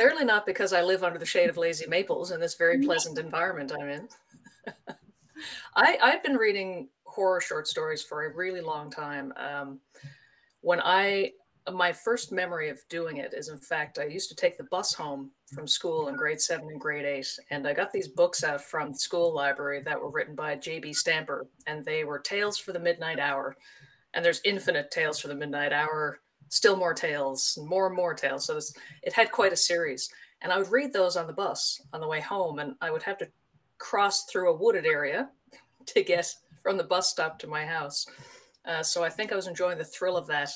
Clearly 0.00 0.24
not 0.24 0.46
because 0.46 0.72
I 0.72 0.80
live 0.80 1.04
under 1.04 1.18
the 1.18 1.26
shade 1.26 1.50
of 1.50 1.58
lazy 1.58 1.86
maples 1.86 2.30
in 2.30 2.40
this 2.40 2.54
very 2.54 2.82
pleasant 2.82 3.18
environment 3.18 3.70
I'm 3.78 3.90
in. 3.90 4.08
I, 5.76 5.98
I've 6.02 6.22
been 6.22 6.36
reading 6.36 6.88
horror 7.04 7.42
short 7.42 7.68
stories 7.68 8.02
for 8.02 8.24
a 8.24 8.34
really 8.34 8.62
long 8.62 8.90
time. 8.90 9.34
Um, 9.36 9.78
when 10.62 10.80
I, 10.80 11.32
my 11.70 11.92
first 11.92 12.32
memory 12.32 12.70
of 12.70 12.80
doing 12.88 13.18
it 13.18 13.34
is, 13.34 13.50
in 13.50 13.58
fact, 13.58 13.98
I 13.98 14.06
used 14.06 14.30
to 14.30 14.34
take 14.34 14.56
the 14.56 14.64
bus 14.64 14.94
home 14.94 15.32
from 15.54 15.68
school 15.68 16.08
in 16.08 16.16
grade 16.16 16.40
seven 16.40 16.70
and 16.70 16.80
grade 16.80 17.04
eight, 17.04 17.28
and 17.50 17.68
I 17.68 17.74
got 17.74 17.92
these 17.92 18.08
books 18.08 18.42
out 18.42 18.62
from 18.62 18.92
the 18.92 18.98
school 18.98 19.34
library 19.34 19.82
that 19.82 20.00
were 20.00 20.10
written 20.10 20.34
by 20.34 20.56
J.B. 20.56 20.94
Stamper, 20.94 21.46
and 21.66 21.84
they 21.84 22.04
were 22.04 22.20
Tales 22.20 22.56
for 22.56 22.72
the 22.72 22.80
Midnight 22.80 23.18
Hour. 23.18 23.54
And 24.14 24.24
there's 24.24 24.40
infinite 24.46 24.90
Tales 24.90 25.20
for 25.20 25.28
the 25.28 25.34
Midnight 25.34 25.74
Hour 25.74 26.20
still 26.50 26.76
more 26.76 26.92
tales, 26.92 27.56
and 27.56 27.66
more 27.66 27.86
and 27.86 27.96
more 27.96 28.12
tales. 28.12 28.44
So 28.44 28.60
it 29.02 29.12
had 29.14 29.32
quite 29.32 29.52
a 29.52 29.56
series. 29.56 30.10
And 30.42 30.52
I 30.52 30.58
would 30.58 30.70
read 30.70 30.92
those 30.92 31.16
on 31.16 31.26
the 31.26 31.32
bus 31.32 31.80
on 31.92 32.00
the 32.00 32.08
way 32.08 32.20
home, 32.20 32.58
and 32.58 32.74
I 32.80 32.90
would 32.90 33.02
have 33.02 33.18
to 33.18 33.28
cross 33.78 34.24
through 34.24 34.50
a 34.50 34.56
wooded 34.56 34.84
area 34.84 35.30
to 35.86 36.02
get 36.02 36.32
from 36.62 36.76
the 36.76 36.84
bus 36.84 37.08
stop 37.08 37.38
to 37.38 37.46
my 37.46 37.64
house. 37.64 38.06
Uh, 38.66 38.82
so 38.82 39.02
I 39.02 39.08
think 39.08 39.32
I 39.32 39.36
was 39.36 39.46
enjoying 39.46 39.78
the 39.78 39.84
thrill 39.84 40.16
of 40.16 40.26
that 40.26 40.50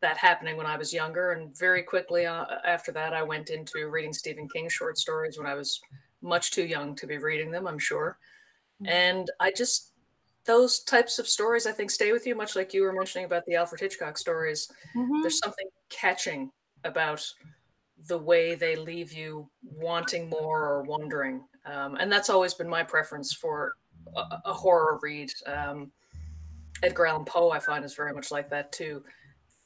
that 0.00 0.16
happening 0.16 0.56
when 0.56 0.66
I 0.66 0.76
was 0.76 0.92
younger, 0.92 1.32
and 1.32 1.56
very 1.56 1.82
quickly 1.82 2.26
uh, 2.26 2.44
after 2.64 2.90
that, 2.92 3.12
I 3.12 3.22
went 3.22 3.50
into 3.50 3.88
reading 3.88 4.12
Stephen 4.12 4.48
King 4.48 4.68
short 4.68 4.98
stories 4.98 5.38
when 5.38 5.46
I 5.46 5.54
was 5.54 5.80
much 6.22 6.50
too 6.50 6.64
young 6.64 6.96
to 6.96 7.06
be 7.06 7.18
reading 7.18 7.52
them. 7.52 7.68
I'm 7.68 7.78
sure, 7.78 8.18
mm-hmm. 8.82 8.92
and 8.92 9.30
I 9.38 9.52
just 9.52 9.91
those 10.44 10.80
types 10.80 11.18
of 11.18 11.28
stories 11.28 11.66
I 11.66 11.72
think 11.72 11.90
stay 11.90 12.12
with 12.12 12.26
you, 12.26 12.34
much 12.34 12.56
like 12.56 12.74
you 12.74 12.82
were 12.82 12.92
mentioning 12.92 13.26
about 13.26 13.44
the 13.46 13.54
Alfred 13.54 13.80
Hitchcock 13.80 14.18
stories. 14.18 14.68
Mm-hmm. 14.96 15.22
There's 15.22 15.38
something 15.38 15.66
catching 15.88 16.50
about 16.84 17.24
the 18.08 18.18
way 18.18 18.54
they 18.54 18.74
leave 18.76 19.12
you 19.12 19.48
wanting 19.62 20.28
more 20.28 20.64
or 20.64 20.82
wondering. 20.82 21.44
Um, 21.64 21.96
and 21.96 22.10
that's 22.10 22.30
always 22.30 22.54
been 22.54 22.68
my 22.68 22.82
preference 22.82 23.32
for 23.32 23.74
a, 24.16 24.22
a 24.46 24.52
horror 24.52 24.98
read. 25.02 25.30
Um, 25.46 25.92
Edgar 26.82 27.06
Allan 27.06 27.24
Poe, 27.24 27.50
I 27.50 27.60
find, 27.60 27.84
is 27.84 27.94
very 27.94 28.12
much 28.12 28.30
like 28.32 28.50
that 28.50 28.72
too. 28.72 29.04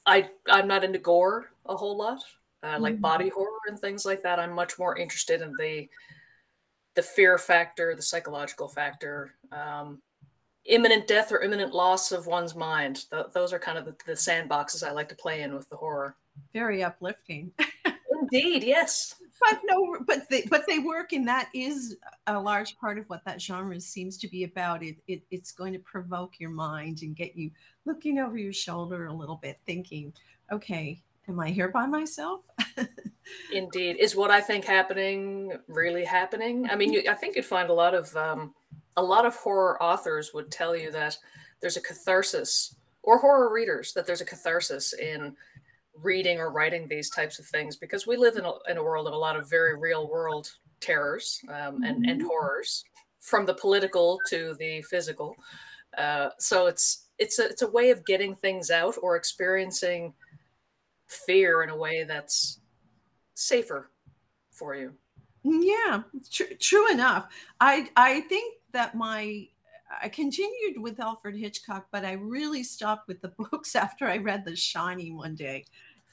I 0.04 0.28
I'm 0.48 0.68
not 0.68 0.84
into 0.84 0.98
gore 0.98 1.50
a 1.64 1.76
whole 1.76 1.96
lot, 1.96 2.22
uh, 2.62 2.78
like 2.78 2.94
mm-hmm. 2.94 3.02
body 3.02 3.28
horror 3.30 3.58
and 3.68 3.78
things 3.78 4.04
like 4.04 4.22
that. 4.22 4.38
I'm 4.38 4.52
much 4.52 4.78
more 4.78 4.96
interested 4.96 5.40
in 5.40 5.52
the 5.58 5.88
the 6.94 7.02
fear 7.02 7.38
factor, 7.38 7.94
the 7.94 8.02
psychological 8.02 8.68
factor, 8.68 9.34
um, 9.52 10.00
imminent 10.68 11.06
death 11.06 11.32
or 11.32 11.42
imminent 11.42 11.74
loss 11.74 12.12
of 12.12 12.26
one's 12.26 12.54
mind. 12.54 13.08
Th- 13.10 13.26
those 13.32 13.52
are 13.52 13.58
kind 13.58 13.78
of 13.78 13.84
the, 13.84 13.96
the 14.06 14.12
sandboxes 14.12 14.86
I 14.86 14.92
like 14.92 15.08
to 15.10 15.14
play 15.14 15.42
in 15.42 15.54
with 15.54 15.68
the 15.68 15.76
horror. 15.76 16.16
Very 16.52 16.82
uplifting. 16.82 17.52
Indeed, 18.20 18.64
yes. 18.64 19.14
But 19.40 19.60
no, 19.64 19.98
but 20.06 20.28
they 20.30 20.42
but 20.48 20.64
they 20.66 20.78
work, 20.78 21.12
and 21.12 21.28
that 21.28 21.50
is 21.54 21.96
a 22.26 22.40
large 22.40 22.78
part 22.78 22.98
of 22.98 23.08
what 23.10 23.24
that 23.26 23.40
genre 23.40 23.78
seems 23.80 24.16
to 24.18 24.28
be 24.28 24.44
about. 24.44 24.82
It, 24.82 24.96
it 25.06 25.22
it's 25.30 25.52
going 25.52 25.74
to 25.74 25.78
provoke 25.78 26.40
your 26.40 26.50
mind 26.50 27.00
and 27.02 27.14
get 27.14 27.36
you 27.36 27.50
looking 27.84 28.18
over 28.18 28.38
your 28.38 28.54
shoulder 28.54 29.06
a 29.06 29.12
little 29.12 29.36
bit, 29.36 29.58
thinking, 29.66 30.14
okay, 30.50 31.02
am 31.28 31.38
I 31.38 31.50
here 31.50 31.68
by 31.68 31.86
myself? 31.86 32.46
Indeed, 33.52 33.96
is 33.98 34.16
what 34.16 34.30
I 34.30 34.40
think 34.40 34.64
happening 34.64 35.52
really 35.68 36.04
happening? 36.04 36.68
I 36.70 36.76
mean, 36.76 36.92
you, 36.92 37.02
I 37.08 37.14
think 37.14 37.36
you'd 37.36 37.44
find 37.44 37.68
a 37.68 37.74
lot 37.74 37.94
of 37.94 38.14
um, 38.16 38.54
a 38.96 39.02
lot 39.02 39.26
of 39.26 39.36
horror 39.36 39.82
authors 39.82 40.32
would 40.34 40.50
tell 40.50 40.74
you 40.76 40.90
that 40.92 41.16
there's 41.60 41.76
a 41.76 41.80
catharsis, 41.82 42.76
or 43.02 43.18
horror 43.18 43.52
readers 43.52 43.92
that 43.92 44.06
there's 44.06 44.20
a 44.20 44.24
catharsis 44.26 44.92
in 44.94 45.36
reading 45.94 46.38
or 46.38 46.50
writing 46.50 46.86
these 46.88 47.08
types 47.10 47.38
of 47.38 47.46
things 47.46 47.76
because 47.76 48.06
we 48.06 48.16
live 48.16 48.36
in 48.36 48.44
a, 48.44 48.52
in 48.68 48.76
a 48.76 48.82
world 48.82 49.06
of 49.06 49.14
a 49.14 49.16
lot 49.16 49.36
of 49.36 49.48
very 49.48 49.78
real 49.78 50.08
world 50.10 50.50
terrors 50.80 51.40
um, 51.48 51.82
and, 51.82 52.04
and 52.06 52.20
Mhm. 52.20 52.26
horrors 52.26 52.84
from 53.20 53.46
the 53.46 53.54
political 53.54 54.20
to 54.28 54.54
the 54.58 54.82
physical 54.82 55.34
uh, 55.96 56.28
so 56.38 56.66
it's 56.66 57.06
it's 57.18 57.38
a, 57.38 57.48
it's 57.48 57.62
a 57.62 57.70
way 57.70 57.88
of 57.90 58.04
getting 58.04 58.36
things 58.36 58.70
out 58.70 58.94
or 59.00 59.16
experiencing 59.16 60.12
fear 61.06 61.62
in 61.62 61.70
a 61.70 61.76
way 61.76 62.04
that's 62.04 62.60
safer 63.34 63.90
for 64.50 64.74
you 64.74 64.92
Yeah, 65.42 66.02
tr- 66.30 66.54
true 66.58 66.90
enough. 66.90 67.28
I 67.60 67.88
I 67.96 68.20
think 68.22 68.55
that 68.76 68.94
my 68.94 69.48
I 70.02 70.08
continued 70.08 70.80
with 70.80 71.00
Alfred 71.00 71.36
Hitchcock, 71.36 71.86
but 71.92 72.04
I 72.04 72.12
really 72.12 72.62
stopped 72.62 73.08
with 73.08 73.20
the 73.22 73.28
books 73.50 73.74
after 73.74 74.06
I 74.06 74.18
read 74.18 74.44
The 74.44 74.54
Shining 74.54 75.16
one 75.16 75.34
day, 75.34 75.64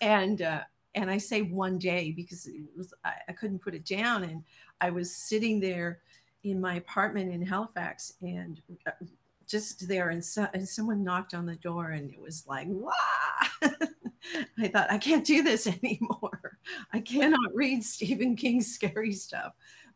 and 0.01 0.41
uh, 0.41 0.61
and 0.95 1.11
I 1.11 1.17
say 1.17 1.41
one 1.41 1.77
day 1.77 2.11
because 2.11 2.47
it 2.47 2.61
was 2.75 2.93
I, 3.03 3.13
I 3.29 3.31
couldn't 3.33 3.59
put 3.61 3.75
it 3.75 3.85
down, 3.85 4.23
and 4.23 4.43
I 4.81 4.89
was 4.89 5.13
sitting 5.13 5.59
there 5.59 5.99
in 6.43 6.59
my 6.59 6.75
apartment 6.75 7.33
in 7.33 7.45
Halifax, 7.45 8.13
and 8.21 8.61
uh, 8.87 8.91
just 9.47 9.87
there, 9.87 10.09
and, 10.09 10.23
so, 10.23 10.47
and 10.53 10.67
someone 10.67 11.03
knocked 11.03 11.33
on 11.33 11.45
the 11.45 11.55
door, 11.55 11.91
and 11.91 12.09
it 12.11 12.19
was 12.19 12.45
like, 12.47 12.67
wow! 12.69 12.91
I 14.57 14.67
thought 14.67 14.91
I 14.91 14.97
can't 14.97 15.25
do 15.25 15.43
this 15.43 15.67
anymore. 15.83 16.57
I 16.91 16.99
cannot 16.99 17.53
read 17.53 17.83
Stephen 17.83 18.35
King's 18.35 18.73
scary 18.73 19.11
stuff. 19.11 19.53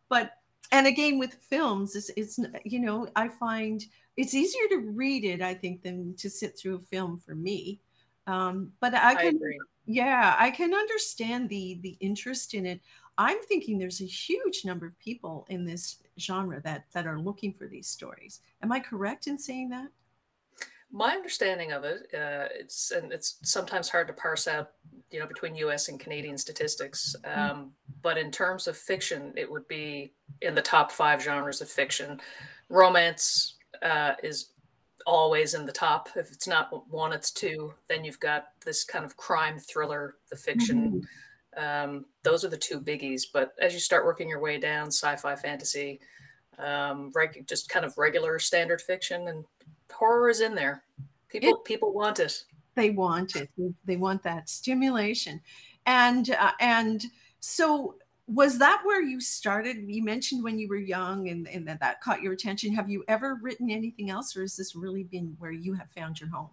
But 0.10 0.32
and 0.72 0.88
again 0.88 1.20
with 1.20 1.34
films, 1.36 1.96
it's, 1.96 2.10
it's 2.16 2.40
you 2.64 2.80
know 2.80 3.08
I 3.16 3.28
find 3.28 3.84
it's 4.16 4.34
easier 4.34 4.68
to 4.70 4.78
read 4.78 5.24
it 5.24 5.42
I 5.42 5.54
think 5.54 5.84
than 5.84 6.16
to 6.16 6.30
sit 6.30 6.58
through 6.58 6.76
a 6.76 6.80
film 6.80 7.20
for 7.20 7.36
me. 7.36 7.80
Um, 8.26 8.74
but 8.82 8.94
I 8.94 9.12
i 9.12 9.16
can 9.16 9.36
agree 9.36 9.58
yeah 9.86 10.36
I 10.38 10.52
can 10.52 10.74
understand 10.74 11.50
the 11.50 11.80
the 11.82 11.98
interest 12.00 12.54
in 12.54 12.66
it. 12.66 12.82
I'm 13.18 13.42
thinking 13.44 13.80
there's 13.80 14.02
a 14.02 14.06
huge 14.06 14.64
number 14.66 14.86
of 14.86 15.00
people 15.00 15.48
in 15.50 15.66
this 15.66 15.98
genre 16.20 16.62
that 16.64 16.86
that 16.94 17.08
are 17.08 17.20
looking 17.20 17.54
for 17.54 17.68
these 17.68 17.88
stories. 17.88 18.42
Am 18.62 18.72
I 18.72 18.80
correct 18.80 19.28
in 19.28 19.38
saying 19.40 19.70
that? 19.70 19.88
My 20.91 21.12
understanding 21.12 21.72
of 21.74 21.84
it, 21.84 22.08
uh, 22.13 22.48
it's 22.58 22.91
and 22.91 23.12
it's 23.12 23.38
sometimes 23.44 23.89
hard 23.89 24.08
to 24.08 24.13
parse 24.13 24.48
out, 24.48 24.72
you 25.12 25.20
know, 25.20 25.27
between 25.27 25.56
U.S. 25.56 25.89
and 25.89 26.00
Canadian 26.00 26.38
statistics. 26.38 27.15
Mm, 27.24 27.38
Um, 27.51 27.72
but 28.01 28.17
in 28.17 28.32
terms 28.32 28.67
of 28.67 28.77
fiction, 28.77 29.34
it 29.36 29.51
would 29.51 29.67
be 29.67 30.13
in 30.41 30.56
the 30.56 30.62
top 30.62 30.91
five 30.91 31.22
genres 31.22 31.62
of 31.62 31.70
fiction. 31.70 32.22
Romance 32.70 33.56
uh, 33.82 34.13
is 34.24 34.51
always 35.06 35.53
in 35.53 35.65
the 35.65 35.72
top. 35.72 36.10
If 36.15 36.32
it's 36.32 36.48
not 36.48 36.70
one, 36.89 37.12
it's 37.13 37.32
two. 37.32 37.74
Then 37.89 38.03
you've 38.06 38.20
got 38.20 38.48
this 38.65 38.84
kind 38.84 39.03
of 39.06 39.17
crime 39.17 39.60
thriller, 39.60 40.15
the 40.29 40.38
fiction. 40.38 41.01
mhm. 41.01 41.08
Um, 41.58 42.06
those 42.24 42.46
are 42.46 42.50
the 42.50 42.58
two 42.58 42.79
biggies. 42.79 43.24
But 43.32 43.53
as 43.60 43.74
you 43.74 43.79
start 43.79 44.06
working 44.06 44.29
your 44.29 44.39
way 44.39 44.58
down, 44.60 44.88
sci-fi, 44.88 45.36
fantasy, 45.36 46.00
um, 46.60 47.12
reg- 47.15 47.46
just 47.48 47.67
kind 47.70 47.86
of 47.86 47.98
regular 47.98 48.38
standard 48.39 48.82
fiction, 48.82 49.27
and 49.27 49.44
horror 49.91 50.29
is 50.29 50.41
in 50.41 50.56
there. 50.56 50.84
It 51.34 51.41
People 51.41 51.58
people 51.60 51.94
want 51.94 52.20
it. 52.20 52.44
They 52.75 52.91
want 52.91 53.36
it. 53.36 53.50
They 53.58 53.74
they 53.86 53.98
want 53.98 54.24
that 54.24 54.50
stimulation. 54.50 55.41
And 55.86 56.29
uh, 56.32 56.51
and 56.60 57.03
so 57.39 57.96
was 58.27 58.60
that 58.60 58.82
where 58.84 59.01
you 59.01 59.22
started? 59.22 59.77
You 59.88 60.03
mentioned 60.03 60.44
when 60.44 60.60
you 60.60 60.67
were 60.67 60.75
young 60.75 61.29
and, 61.29 61.48
and 61.48 61.65
that, 61.67 61.79
that 61.79 62.01
caught 62.01 62.22
your 62.22 62.34
attention. 62.34 62.74
Have 62.74 62.89
you 62.89 63.03
ever 63.08 63.39
written 63.41 63.72
anything 63.72 64.10
else, 64.10 64.36
or 64.36 64.41
has 64.41 64.56
this 64.58 64.75
really 64.75 65.03
been 65.03 65.36
where 65.39 65.51
you 65.51 65.74
have 65.74 65.89
found 65.91 66.20
your 66.20 66.29
home? 66.29 66.50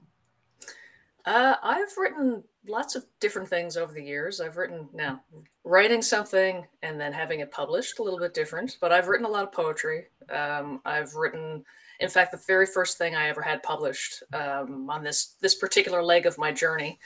Uh, 1.26 1.56
I've 1.62 1.96
written 1.96 2.44
lots 2.68 2.94
of 2.94 3.06
different 3.18 3.48
things 3.48 3.76
over 3.76 3.92
the 3.92 4.02
years. 4.02 4.40
I've 4.40 4.56
written 4.56 4.88
now 4.92 5.22
writing 5.64 6.02
something 6.02 6.66
and 6.82 7.00
then 7.00 7.12
having 7.12 7.40
it 7.40 7.50
published, 7.50 7.98
a 7.98 8.02
little 8.02 8.18
bit 8.18 8.34
different. 8.34 8.76
But 8.80 8.92
I've 8.92 9.08
written 9.08 9.26
a 9.26 9.30
lot 9.30 9.44
of 9.44 9.52
poetry. 9.52 10.06
Um, 10.30 10.80
I've 10.84 11.14
written, 11.14 11.64
in 12.00 12.08
fact, 12.08 12.32
the 12.32 12.40
very 12.46 12.66
first 12.66 12.98
thing 12.98 13.14
I 13.14 13.28
ever 13.28 13.42
had 13.42 13.62
published 13.62 14.22
um, 14.32 14.88
on 14.90 15.04
this 15.04 15.36
this 15.40 15.54
particular 15.54 16.02
leg 16.02 16.26
of 16.26 16.38
my 16.38 16.52
journey 16.52 16.98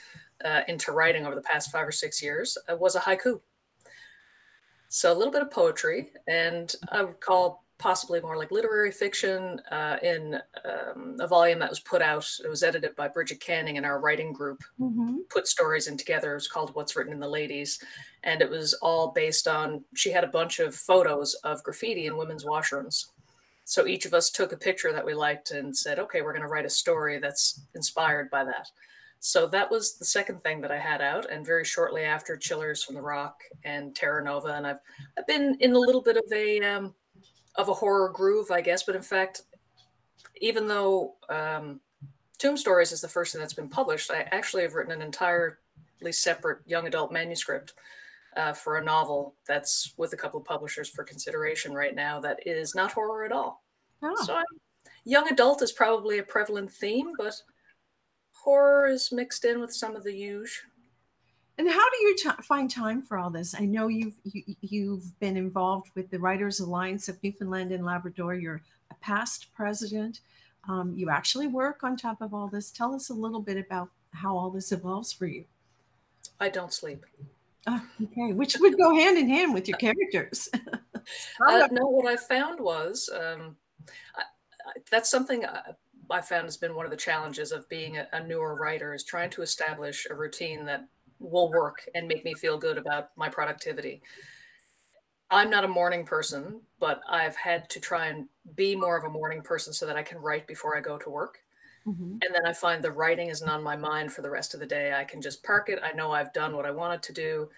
uh, 0.43 0.61
into 0.67 0.91
writing 0.91 1.25
over 1.25 1.35
the 1.35 1.41
past 1.41 1.71
five 1.71 1.87
or 1.87 1.91
six 1.91 2.21
years 2.23 2.57
uh, 2.71 2.75
was 2.75 2.95
a 2.95 2.99
haiku. 2.99 3.39
So 4.89 5.13
a 5.13 5.17
little 5.17 5.31
bit 5.31 5.43
of 5.43 5.51
poetry, 5.51 6.11
and 6.27 6.73
I 6.91 7.03
would 7.03 7.19
call 7.19 7.65
possibly 7.77 8.19
more 8.19 8.35
like 8.35 8.51
literary 8.51 8.91
fiction 8.91 9.61
uh, 9.71 9.97
in 10.03 10.37
um, 10.65 11.15
a 11.19 11.27
volume 11.27 11.59
that 11.59 11.69
was 11.69 11.79
put 11.79 12.01
out. 12.01 12.27
It 12.43 12.49
was 12.49 12.61
edited 12.61 12.93
by 12.95 13.07
Bridget 13.07 13.39
Canning 13.39 13.77
and 13.77 13.85
our 13.85 13.99
writing 14.01 14.33
group, 14.33 14.61
Mm-hmm. 14.81 15.19
put 15.29 15.47
stories 15.47 15.87
in 15.87 15.95
together. 15.95 16.31
It 16.31 16.35
was 16.35 16.47
called 16.49 16.75
What's 16.75 16.95
Written 16.97 17.13
in 17.13 17.21
the 17.21 17.29
Ladies. 17.29 17.81
And 18.23 18.41
it 18.41 18.49
was 18.49 18.73
all 18.81 19.11
based 19.11 19.47
on, 19.47 19.85
she 19.95 20.11
had 20.11 20.25
a 20.25 20.27
bunch 20.27 20.59
of 20.59 20.75
photos 20.75 21.35
of 21.45 21.63
graffiti 21.63 22.07
in 22.07 22.17
women's 22.17 22.43
washrooms. 22.43 23.05
So 23.69 23.85
each 23.85 24.07
of 24.07 24.15
us 24.15 24.31
took 24.31 24.51
a 24.51 24.57
picture 24.57 24.91
that 24.91 25.05
we 25.05 25.13
liked 25.13 25.51
and 25.51 25.77
said, 25.77 25.99
okay, 25.99 26.23
we're 26.23 26.33
going 26.33 26.41
to 26.41 26.47
write 26.47 26.65
a 26.65 26.71
story 26.71 27.19
that's 27.19 27.61
inspired 27.75 28.31
by 28.31 28.43
that. 28.43 28.67
So 29.19 29.45
that 29.45 29.69
was 29.69 29.95
the 29.99 30.05
second 30.05 30.41
thing 30.41 30.59
that 30.61 30.71
I 30.71 30.79
had 30.79 31.01
out, 31.01 31.29
and 31.29 31.45
very 31.45 31.63
shortly 31.63 32.01
after, 32.01 32.35
Chillers 32.35 32.83
from 32.83 32.95
the 32.95 33.01
Rock 33.03 33.43
and 33.63 33.95
Terror 33.95 34.23
Nova, 34.23 34.55
and 34.55 34.65
I've 34.65 34.79
I've 35.19 35.27
been 35.27 35.55
in 35.59 35.73
a 35.73 35.77
little 35.77 36.01
bit 36.01 36.17
of 36.17 36.23
a 36.33 36.61
um, 36.61 36.95
of 37.57 37.69
a 37.69 37.73
horror 37.75 38.09
groove, 38.09 38.49
I 38.49 38.61
guess. 38.61 38.81
But 38.81 38.95
in 38.95 39.03
fact, 39.03 39.43
even 40.41 40.67
though 40.67 41.13
um, 41.29 41.79
Tomb 42.39 42.57
Stories 42.57 42.91
is 42.91 43.01
the 43.01 43.07
first 43.07 43.33
thing 43.33 43.39
that's 43.41 43.53
been 43.53 43.69
published, 43.69 44.09
I 44.09 44.27
actually 44.31 44.63
have 44.63 44.73
written 44.73 44.93
an 44.93 45.03
entirely 45.03 45.53
separate 46.09 46.61
young 46.65 46.87
adult 46.87 47.11
manuscript 47.11 47.73
uh, 48.35 48.53
for 48.53 48.77
a 48.77 48.83
novel 48.83 49.35
that's 49.47 49.93
with 49.97 50.13
a 50.13 50.17
couple 50.17 50.39
of 50.39 50.45
publishers 50.45 50.89
for 50.89 51.03
consideration 51.03 51.73
right 51.73 51.95
now. 51.95 52.19
That 52.19 52.39
is 52.45 52.75
not 52.75 52.91
horror 52.91 53.25
at 53.25 53.31
all. 53.31 53.63
Oh, 54.01 54.15
So 54.25 54.35
I'm, 54.35 54.45
young 55.03 55.27
adult 55.29 55.61
is 55.61 55.71
probably 55.71 56.19
a 56.19 56.23
prevalent 56.23 56.71
theme, 56.71 57.13
but 57.17 57.33
horror 58.31 58.87
is 58.87 59.11
mixed 59.11 59.45
in 59.45 59.59
with 59.59 59.73
some 59.73 59.95
of 59.95 60.03
the 60.03 60.13
huge. 60.13 60.63
and 61.57 61.69
how 61.69 61.89
do 61.89 61.97
you 62.01 62.15
ti 62.15 62.29
find 62.43 62.69
time 62.71 63.01
for 63.01 63.17
all 63.17 63.29
this? 63.29 63.53
I 63.53 63.65
know 63.65 63.87
you've 63.87 64.17
you, 64.23 64.55
you've 64.61 65.19
been 65.19 65.35
involved 65.35 65.91
with 65.95 66.09
the 66.09 66.19
Writers 66.19 66.59
Alliance 66.59 67.09
of 67.09 67.21
Newfoundland 67.21 67.71
and 67.71 67.85
Labrador. 67.85 68.35
You're 68.35 68.61
a 68.91 68.95
past 68.95 69.53
president. 69.53 70.21
Um, 70.67 70.93
you 70.95 71.09
actually 71.09 71.47
work 71.47 71.83
on 71.83 71.97
top 71.97 72.21
of 72.21 72.33
all 72.33 72.47
this. 72.47 72.71
Tell 72.71 72.93
us 72.93 73.09
a 73.09 73.13
little 73.13 73.41
bit 73.41 73.57
about 73.57 73.89
how 74.13 74.37
all 74.37 74.49
this 74.49 74.71
evolves 74.71 75.11
for 75.11 75.25
you. 75.25 75.45
I 76.39 76.49
don't 76.49 76.73
sleep. 76.73 77.05
Ah, 77.67 77.85
okay, 78.03 78.33
which 78.33 78.57
would 78.59 78.77
go 78.77 78.95
hand 78.95 79.17
in 79.17 79.27
hand 79.27 79.53
with 79.53 79.67
your 79.67 79.77
characters. 79.77 80.49
Uh, 81.47 81.67
no, 81.71 81.87
what 81.87 82.05
I 82.05 82.15
found 82.15 82.59
was 82.59 83.09
um, 83.11 83.55
I, 84.15 84.21
I, 84.21 84.71
that's 84.91 85.09
something 85.09 85.43
I, 85.43 85.71
I 86.09 86.21
found 86.21 86.45
has 86.45 86.57
been 86.57 86.75
one 86.75 86.85
of 86.85 86.91
the 86.91 86.97
challenges 86.97 87.51
of 87.51 87.67
being 87.69 87.97
a, 87.97 88.07
a 88.13 88.23
newer 88.23 88.55
writer 88.55 88.93
is 88.93 89.03
trying 89.03 89.29
to 89.31 89.41
establish 89.41 90.05
a 90.09 90.13
routine 90.13 90.65
that 90.65 90.85
will 91.19 91.49
work 91.49 91.87
and 91.95 92.07
make 92.07 92.23
me 92.23 92.33
feel 92.33 92.57
good 92.57 92.77
about 92.77 93.09
my 93.15 93.29
productivity. 93.29 94.01
I'm 95.31 95.49
not 95.49 95.63
a 95.63 95.67
morning 95.67 96.05
person, 96.05 96.61
but 96.79 97.01
I've 97.07 97.35
had 97.35 97.69
to 97.71 97.79
try 97.79 98.07
and 98.07 98.27
be 98.55 98.75
more 98.75 98.97
of 98.97 99.03
a 99.03 99.09
morning 99.09 99.41
person 99.41 99.73
so 99.73 99.85
that 99.85 99.95
I 99.95 100.03
can 100.03 100.17
write 100.17 100.47
before 100.47 100.75
I 100.75 100.81
go 100.81 100.97
to 100.97 101.09
work. 101.09 101.39
Mhm. 101.85 102.21
And 102.21 102.35
then 102.35 102.45
I 102.45 102.53
find 102.53 102.83
the 102.83 102.91
writing 102.91 103.29
isn't 103.29 103.49
on 103.49 103.63
my 103.63 103.75
mind 103.77 104.13
for 104.13 104.21
the 104.21 104.29
rest 104.29 104.53
of 104.53 104.59
the 104.59 104.65
day. 104.65 104.93
I 104.93 105.05
can 105.05 105.21
just 105.21 105.43
park 105.43 105.69
it. 105.69 105.79
I 105.83 105.93
know 105.93 106.11
I've 106.11 106.33
done 106.33 106.55
what 106.55 106.65
I 106.65 106.71
wanted 106.71 107.01
to 107.03 107.13
do, 107.13 107.49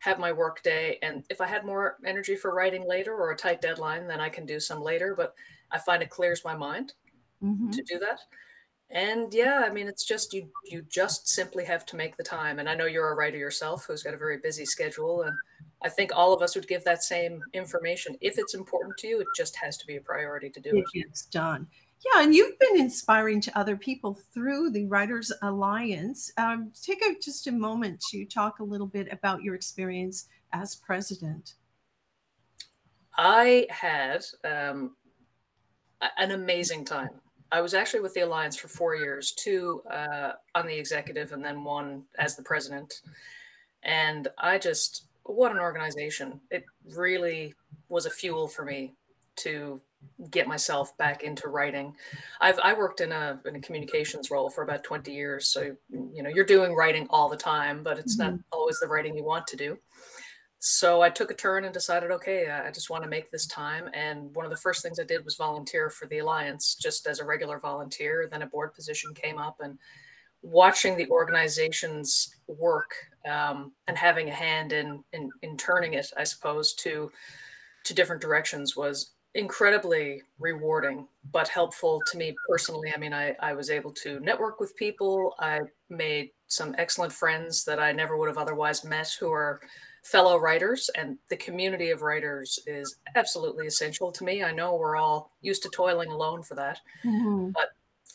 have 0.00 0.18
my 0.18 0.32
work 0.32 0.62
day. 0.62 0.98
And 1.02 1.24
if 1.30 1.40
I 1.40 1.46
had 1.46 1.64
more 1.64 1.98
energy 2.04 2.36
for 2.36 2.54
writing 2.54 2.84
later 2.86 3.14
or 3.14 3.30
a 3.30 3.36
tight 3.36 3.60
deadline, 3.62 4.06
then 4.08 4.20
I 4.20 4.28
can 4.28 4.46
do 4.46 4.60
some 4.60 4.82
later. 4.82 5.14
But 5.14 5.34
I 5.70 5.78
find 5.78 6.02
it 6.02 6.10
clears 6.10 6.44
my 6.44 6.54
mind 6.56 6.94
Mhm. 7.40 7.72
to 7.72 7.82
do 7.84 7.98
that. 8.00 8.20
And 8.90 9.32
yeah, 9.34 9.62
I 9.66 9.70
mean, 9.70 9.88
it's 9.88 10.04
just 10.06 10.32
you 10.34 10.52
you 10.64 10.82
just 10.82 11.28
simply 11.28 11.64
have 11.66 11.86
to 11.86 11.96
make 11.96 12.16
the 12.16 12.24
time. 12.24 12.58
And 12.58 12.68
I 12.68 12.74
know 12.74 12.86
you're 12.86 13.10
a 13.12 13.16
writer 13.16 13.38
yourself 13.38 13.86
who's 13.86 14.02
got 14.04 14.14
a 14.14 14.18
very 14.18 14.38
busy 14.38 14.66
schedule. 14.66 15.22
And 15.22 15.38
I 15.82 15.88
think 15.90 16.12
all 16.14 16.32
of 16.34 16.42
us 16.42 16.54
would 16.56 16.68
give 16.68 16.84
that 16.84 17.02
same 17.04 17.46
information. 17.54 18.16
If 18.20 18.38
it's 18.38 18.54
important 18.54 18.98
to 18.98 19.08
you, 19.08 19.20
it 19.20 19.34
just 19.34 19.56
has 19.56 19.76
to 19.78 19.86
be 19.86 19.96
a 19.96 20.00
priority 20.02 20.50
to 20.50 20.60
do 20.60 20.78
it. 20.78 20.86
It 20.86 20.92
gets 20.92 21.26
done. 21.26 21.68
Yeah, 22.04 22.22
and 22.22 22.34
you've 22.34 22.58
been 22.58 22.80
inspiring 22.80 23.42
to 23.42 23.58
other 23.58 23.76
people 23.76 24.18
through 24.32 24.70
the 24.70 24.86
Writers 24.86 25.30
Alliance. 25.42 26.32
Um, 26.38 26.72
take 26.82 27.02
a, 27.02 27.14
just 27.22 27.46
a 27.46 27.52
moment 27.52 28.00
to 28.10 28.24
talk 28.24 28.58
a 28.58 28.64
little 28.64 28.86
bit 28.86 29.12
about 29.12 29.42
your 29.42 29.54
experience 29.54 30.26
as 30.52 30.76
president. 30.76 31.54
I 33.18 33.66
had 33.68 34.24
um, 34.44 34.96
an 36.16 36.30
amazing 36.30 36.86
time. 36.86 37.10
I 37.52 37.60
was 37.60 37.74
actually 37.74 38.00
with 38.00 38.14
the 38.14 38.20
Alliance 38.20 38.56
for 38.56 38.68
four 38.68 38.94
years, 38.94 39.32
two 39.32 39.82
uh, 39.90 40.32
on 40.54 40.66
the 40.66 40.78
executive 40.78 41.32
and 41.32 41.44
then 41.44 41.64
one 41.64 42.04
as 42.18 42.34
the 42.34 42.42
president. 42.42 43.02
And 43.82 44.28
I 44.38 44.56
just, 44.56 45.06
what 45.24 45.52
an 45.52 45.58
organization. 45.58 46.40
It 46.50 46.64
really 46.94 47.54
was 47.90 48.06
a 48.06 48.10
fuel 48.10 48.48
for 48.48 48.64
me 48.64 48.94
to 49.36 49.82
get 50.30 50.46
myself 50.46 50.96
back 50.98 51.22
into 51.22 51.48
writing. 51.48 51.94
I've 52.40 52.58
I 52.62 52.74
worked 52.74 53.00
in 53.00 53.12
a 53.12 53.40
in 53.46 53.56
a 53.56 53.60
communications 53.60 54.30
role 54.30 54.50
for 54.50 54.62
about 54.62 54.84
20 54.84 55.12
years. 55.12 55.48
So 55.48 55.76
you 55.90 56.22
know, 56.22 56.30
you're 56.30 56.44
doing 56.44 56.74
writing 56.74 57.06
all 57.10 57.28
the 57.28 57.36
time, 57.36 57.82
but 57.82 57.98
it's 57.98 58.18
mm-hmm. 58.18 58.36
not 58.36 58.40
always 58.52 58.78
the 58.80 58.88
writing 58.88 59.16
you 59.16 59.24
want 59.24 59.46
to 59.48 59.56
do. 59.56 59.78
So 60.62 61.00
I 61.00 61.08
took 61.08 61.30
a 61.30 61.34
turn 61.34 61.64
and 61.64 61.72
decided, 61.72 62.10
okay, 62.10 62.50
I 62.50 62.70
just 62.70 62.90
want 62.90 63.02
to 63.02 63.08
make 63.08 63.30
this 63.30 63.46
time. 63.46 63.88
And 63.94 64.34
one 64.34 64.44
of 64.44 64.50
the 64.50 64.58
first 64.58 64.82
things 64.82 65.00
I 65.00 65.04
did 65.04 65.24
was 65.24 65.36
volunteer 65.36 65.88
for 65.88 66.06
the 66.06 66.18
Alliance, 66.18 66.74
just 66.74 67.06
as 67.06 67.18
a 67.18 67.24
regular 67.24 67.58
volunteer. 67.58 68.28
Then 68.30 68.42
a 68.42 68.46
board 68.46 68.74
position 68.74 69.14
came 69.14 69.38
up, 69.38 69.56
and 69.60 69.78
watching 70.42 70.96
the 70.96 71.08
organization's 71.08 72.34
work 72.46 72.92
um, 73.26 73.72
and 73.88 73.96
having 73.96 74.28
a 74.28 74.34
hand 74.34 74.72
in, 74.72 75.02
in 75.14 75.30
in 75.40 75.56
turning 75.56 75.94
it, 75.94 76.12
I 76.16 76.24
suppose, 76.24 76.74
to 76.74 77.10
to 77.84 77.94
different 77.94 78.20
directions 78.20 78.76
was 78.76 79.12
incredibly 79.34 80.22
rewarding 80.38 81.06
but 81.32 81.48
helpful 81.48 82.00
to 82.08 82.18
me 82.18 82.34
personally. 82.48 82.92
I 82.94 82.98
mean 82.98 83.12
I, 83.12 83.36
I 83.40 83.52
was 83.52 83.70
able 83.70 83.92
to 83.92 84.20
network 84.20 84.60
with 84.60 84.76
people. 84.76 85.34
I 85.38 85.60
made 85.88 86.30
some 86.46 86.74
excellent 86.78 87.12
friends 87.12 87.64
that 87.64 87.78
i 87.78 87.92
never 87.92 88.16
would 88.16 88.26
have 88.26 88.38
otherwise 88.38 88.84
met 88.84 89.08
who 89.20 89.30
are 89.30 89.60
fellow 90.02 90.38
writers 90.38 90.90
and 90.96 91.18
the 91.28 91.36
community 91.36 91.90
of 91.90 92.02
writers 92.02 92.58
is 92.66 92.96
absolutely 93.16 93.66
essential 93.66 94.10
to 94.12 94.24
me. 94.24 94.42
I 94.42 94.52
know 94.52 94.74
we're 94.74 94.96
all 94.96 95.32
used 95.42 95.62
to 95.64 95.68
toiling 95.68 96.10
alone 96.10 96.42
for 96.42 96.54
that. 96.54 96.80
Mm-hmm. 97.04 97.50
but 97.50 97.70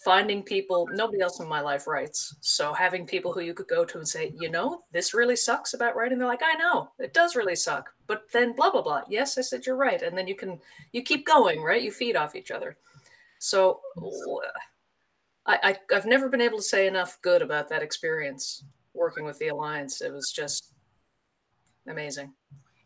finding 0.05 0.43
people 0.43 0.87
nobody 0.91 1.19
else 1.19 1.39
in 1.39 1.47
my 1.49 1.61
life 1.61 1.87
writes. 1.87 2.35
So 2.39 2.73
having 2.73 3.07
people 3.07 3.33
who 3.33 3.41
you 3.41 3.55
could 3.55 3.67
go 3.67 3.83
to 3.83 3.97
and 3.97 4.07
say 4.07 4.33
you 4.39 4.49
know 4.49 4.83
this 4.91 5.15
really 5.15 5.35
sucks 5.35 5.73
about 5.73 5.95
writing 5.95 6.19
they're 6.19 6.27
like 6.27 6.43
i 6.43 6.53
know 6.53 6.91
it 6.99 7.11
does 7.13 7.35
really 7.35 7.55
suck 7.55 7.91
but 8.05 8.31
then 8.31 8.55
blah 8.55 8.69
blah 8.71 8.83
blah. 8.83 9.01
Yes 9.09 9.37
i 9.39 9.41
said 9.41 9.65
you're 9.65 9.75
right. 9.75 10.01
And 10.03 10.15
then 10.15 10.27
you 10.27 10.35
can 10.35 10.59
you 10.93 11.01
keep 11.01 11.25
going 11.25 11.61
right? 11.61 11.81
You 11.81 11.91
feed 11.91 12.15
off 12.15 12.35
each 12.35 12.51
other. 12.51 12.77
So 13.39 13.81
uh, 13.97 14.59
I, 15.47 15.57
I 15.63 15.95
i've 15.95 16.05
never 16.05 16.29
been 16.29 16.41
able 16.41 16.59
to 16.59 16.63
say 16.63 16.87
enough 16.87 17.19
good 17.21 17.41
about 17.41 17.67
that 17.69 17.83
experience 17.83 18.63
working 18.93 19.25
with 19.25 19.39
the 19.39 19.47
alliance. 19.47 20.01
It 20.01 20.13
was 20.13 20.31
just 20.31 20.71
amazing 21.87 22.31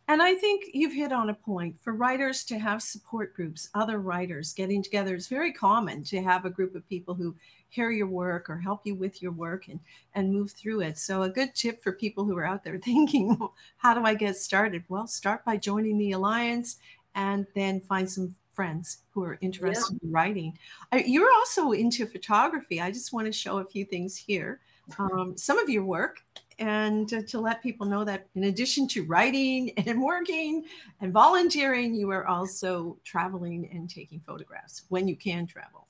and 0.10 0.24
I 0.24 0.34
think 0.34 0.72
you've 0.74 0.92
hit 0.92 1.14
on 1.14 1.30
a 1.30 1.36
point 1.36 1.76
for 1.84 1.94
writers 1.94 2.44
to 2.46 2.58
have 2.58 2.82
support 2.82 3.36
groups, 3.36 3.70
other 3.76 4.00
writers 4.00 4.54
getting 4.54 4.82
together. 4.82 5.14
It's 5.14 5.28
very 5.28 5.54
common 5.54 6.04
to 6.06 6.20
have 6.24 6.46
a 6.46 6.50
group 6.50 6.74
of 6.74 6.90
people 6.90 7.14
who 7.14 7.36
hear 7.70 7.92
your 7.92 8.08
work 8.08 8.50
or 8.50 8.58
help 8.58 8.88
you 8.88 8.96
with 8.96 9.22
your 9.22 9.32
work 9.32 9.68
and, 9.68 9.80
and 10.16 10.34
move 10.34 10.52
through 10.52 10.82
it. 10.82 10.98
So, 10.98 11.22
a 11.22 11.30
good 11.30 11.54
tip 11.54 11.84
for 11.84 11.92
people 11.92 12.26
who 12.26 12.36
are 12.40 12.46
out 12.46 12.64
there 12.64 12.80
thinking, 12.84 13.38
how 13.78 13.94
do 13.94 14.04
I 14.04 14.16
get 14.16 14.36
started? 14.36 14.84
Well, 14.90 15.06
start 15.06 15.46
by 15.46 15.58
joining 15.58 16.00
the 16.00 16.14
Alliance 16.14 16.78
and 17.14 17.46
then 17.54 17.80
find 17.80 18.10
some 18.10 18.34
friends 18.52 19.04
who 19.12 19.24
are 19.24 19.38
interested 19.42 19.94
yeah. 20.02 20.08
in 20.08 20.12
writing. 20.12 20.58
You're 21.06 21.32
also 21.34 21.72
into 21.74 22.08
photography. 22.08 22.82
I 22.82 22.90
just 22.90 23.14
want 23.14 23.28
to 23.28 23.32
show 23.32 23.60
a 23.60 23.66
few 23.66 23.86
things 23.86 24.18
here. 24.18 24.60
Um, 24.98 25.38
some 25.38 25.60
of 25.60 25.70
your 25.70 25.84
work 25.84 26.24
and 26.60 27.08
to 27.28 27.40
let 27.40 27.64
people 27.64 27.88
know 27.88 28.04
that 28.04 28.28
in 28.36 28.46
addition 28.46 28.88
to 28.90 29.06
writing 29.06 29.72
and 29.78 30.02
working 30.02 30.66
and 31.02 31.12
volunteering, 31.12 31.96
you 31.96 32.12
are 32.12 32.28
also 32.28 32.98
traveling 33.04 33.70
and 33.74 33.90
taking 33.90 34.20
photographs 34.20 34.84
when 34.90 35.08
you 35.08 35.16
can 35.16 35.48
travel. 35.48 35.88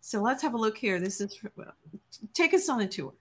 So 0.00 0.22
let's 0.22 0.42
have 0.42 0.54
a 0.54 0.58
look 0.58 0.78
here. 0.78 1.00
This 1.00 1.20
is 1.20 1.38
take 2.32 2.54
us 2.54 2.68
on 2.68 2.80
a 2.80 2.86
tour. 2.86 3.12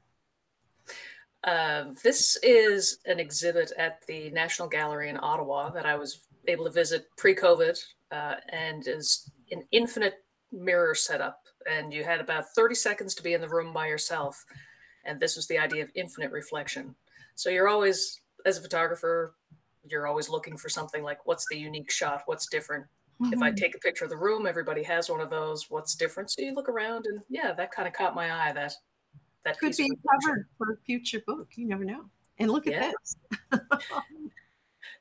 Uh, 1.43 1.85
this 2.03 2.37
is 2.43 2.99
an 3.05 3.19
exhibit 3.19 3.71
at 3.77 4.05
the 4.07 4.29
National 4.31 4.67
Gallery 4.67 5.09
in 5.09 5.19
Ottawa 5.21 5.69
that 5.71 5.85
I 5.85 5.95
was 5.95 6.27
able 6.47 6.65
to 6.65 6.71
visit 6.71 7.07
pre-COVID, 7.17 7.79
uh, 8.11 8.35
and 8.49 8.87
is 8.87 9.29
an 9.51 9.63
infinite 9.71 10.23
mirror 10.51 10.95
setup. 10.95 11.39
And 11.69 11.91
you 11.93 12.03
had 12.03 12.19
about 12.19 12.45
30 12.55 12.75
seconds 12.75 13.15
to 13.15 13.23
be 13.23 13.33
in 13.33 13.41
the 13.41 13.49
room 13.49 13.73
by 13.73 13.87
yourself 13.87 14.43
and 15.05 15.19
this 15.19 15.35
was 15.35 15.47
the 15.47 15.57
idea 15.57 15.83
of 15.83 15.89
infinite 15.95 16.31
reflection. 16.31 16.95
So 17.35 17.49
you're 17.49 17.67
always, 17.67 18.21
as 18.45 18.57
a 18.57 18.61
photographer, 18.61 19.35
you're 19.87 20.07
always 20.07 20.29
looking 20.29 20.57
for 20.57 20.69
something 20.69 21.03
like 21.03 21.25
what's 21.25 21.45
the 21.49 21.57
unique 21.57 21.91
shot, 21.91 22.23
what's 22.25 22.47
different. 22.47 22.85
Mm-hmm. 23.21 23.33
If 23.33 23.41
I 23.41 23.49
mm-hmm. 23.49 23.55
take 23.55 23.75
a 23.75 23.79
picture 23.79 24.03
of 24.03 24.09
the 24.09 24.17
room, 24.17 24.45
everybody 24.45 24.83
has 24.83 25.09
one 25.09 25.21
of 25.21 25.29
those. 25.29 25.69
What's 25.69 25.95
different? 25.95 26.31
So 26.31 26.41
you 26.41 26.53
look 26.53 26.67
around, 26.67 27.05
and 27.05 27.21
yeah, 27.29 27.53
that 27.53 27.71
kind 27.71 27.87
of 27.87 27.93
caught 27.93 28.15
my 28.15 28.31
eye. 28.31 28.51
That 28.51 28.73
that 29.45 29.59
could 29.59 29.75
be 29.77 29.89
covered 30.09 30.47
for 30.57 30.73
a 30.73 30.77
future 30.85 31.21
book. 31.25 31.49
You 31.55 31.67
never 31.67 31.85
know. 31.85 32.05
And 32.39 32.51
look 32.51 32.65
yeah. 32.65 32.91
at 32.91 32.95
this. 33.51 33.61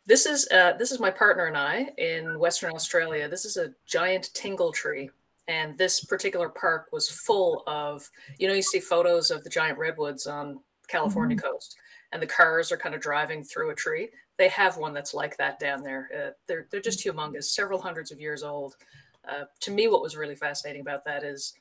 this 0.06 0.26
is 0.26 0.48
uh, 0.52 0.74
this 0.78 0.92
is 0.92 1.00
my 1.00 1.10
partner 1.10 1.46
and 1.46 1.56
I 1.56 1.88
in 1.98 2.38
Western 2.38 2.72
Australia. 2.72 3.28
This 3.28 3.44
is 3.44 3.56
a 3.56 3.72
giant 3.86 4.30
tingle 4.34 4.70
tree 4.70 5.10
and 5.48 5.76
this 5.76 6.04
particular 6.04 6.48
park 6.48 6.86
was 6.92 7.08
full 7.08 7.62
of 7.66 8.08
you 8.38 8.48
know 8.48 8.54
you 8.54 8.62
see 8.62 8.80
photos 8.80 9.30
of 9.30 9.44
the 9.44 9.50
giant 9.50 9.78
redwoods 9.78 10.26
on 10.26 10.58
california 10.88 11.36
mm-hmm. 11.36 11.46
coast 11.46 11.76
and 12.14 12.22
the 12.22 12.26
cars 12.26 12.70
are 12.70 12.76
kind 12.76 12.94
of 12.94 13.00
driving 13.00 13.42
through 13.42 13.70
a 13.70 13.74
tree. 13.74 14.08
They 14.38 14.48
have 14.48 14.76
one 14.76 14.94
that's 14.94 15.14
like 15.14 15.36
that 15.36 15.58
down 15.58 15.82
there. 15.82 16.08
Uh, 16.16 16.30
they're, 16.46 16.68
they're 16.70 16.80
just 16.80 17.04
humongous 17.04 17.44
several 17.44 17.80
hundreds 17.80 18.12
of 18.12 18.20
years 18.20 18.44
old. 18.44 18.76
Uh, 19.28 19.44
to 19.60 19.72
me 19.72 19.88
what 19.88 20.00
was 20.00 20.16
really 20.16 20.36
fascinating 20.36 20.80
about 20.80 21.04
that 21.04 21.24
is 21.24 21.54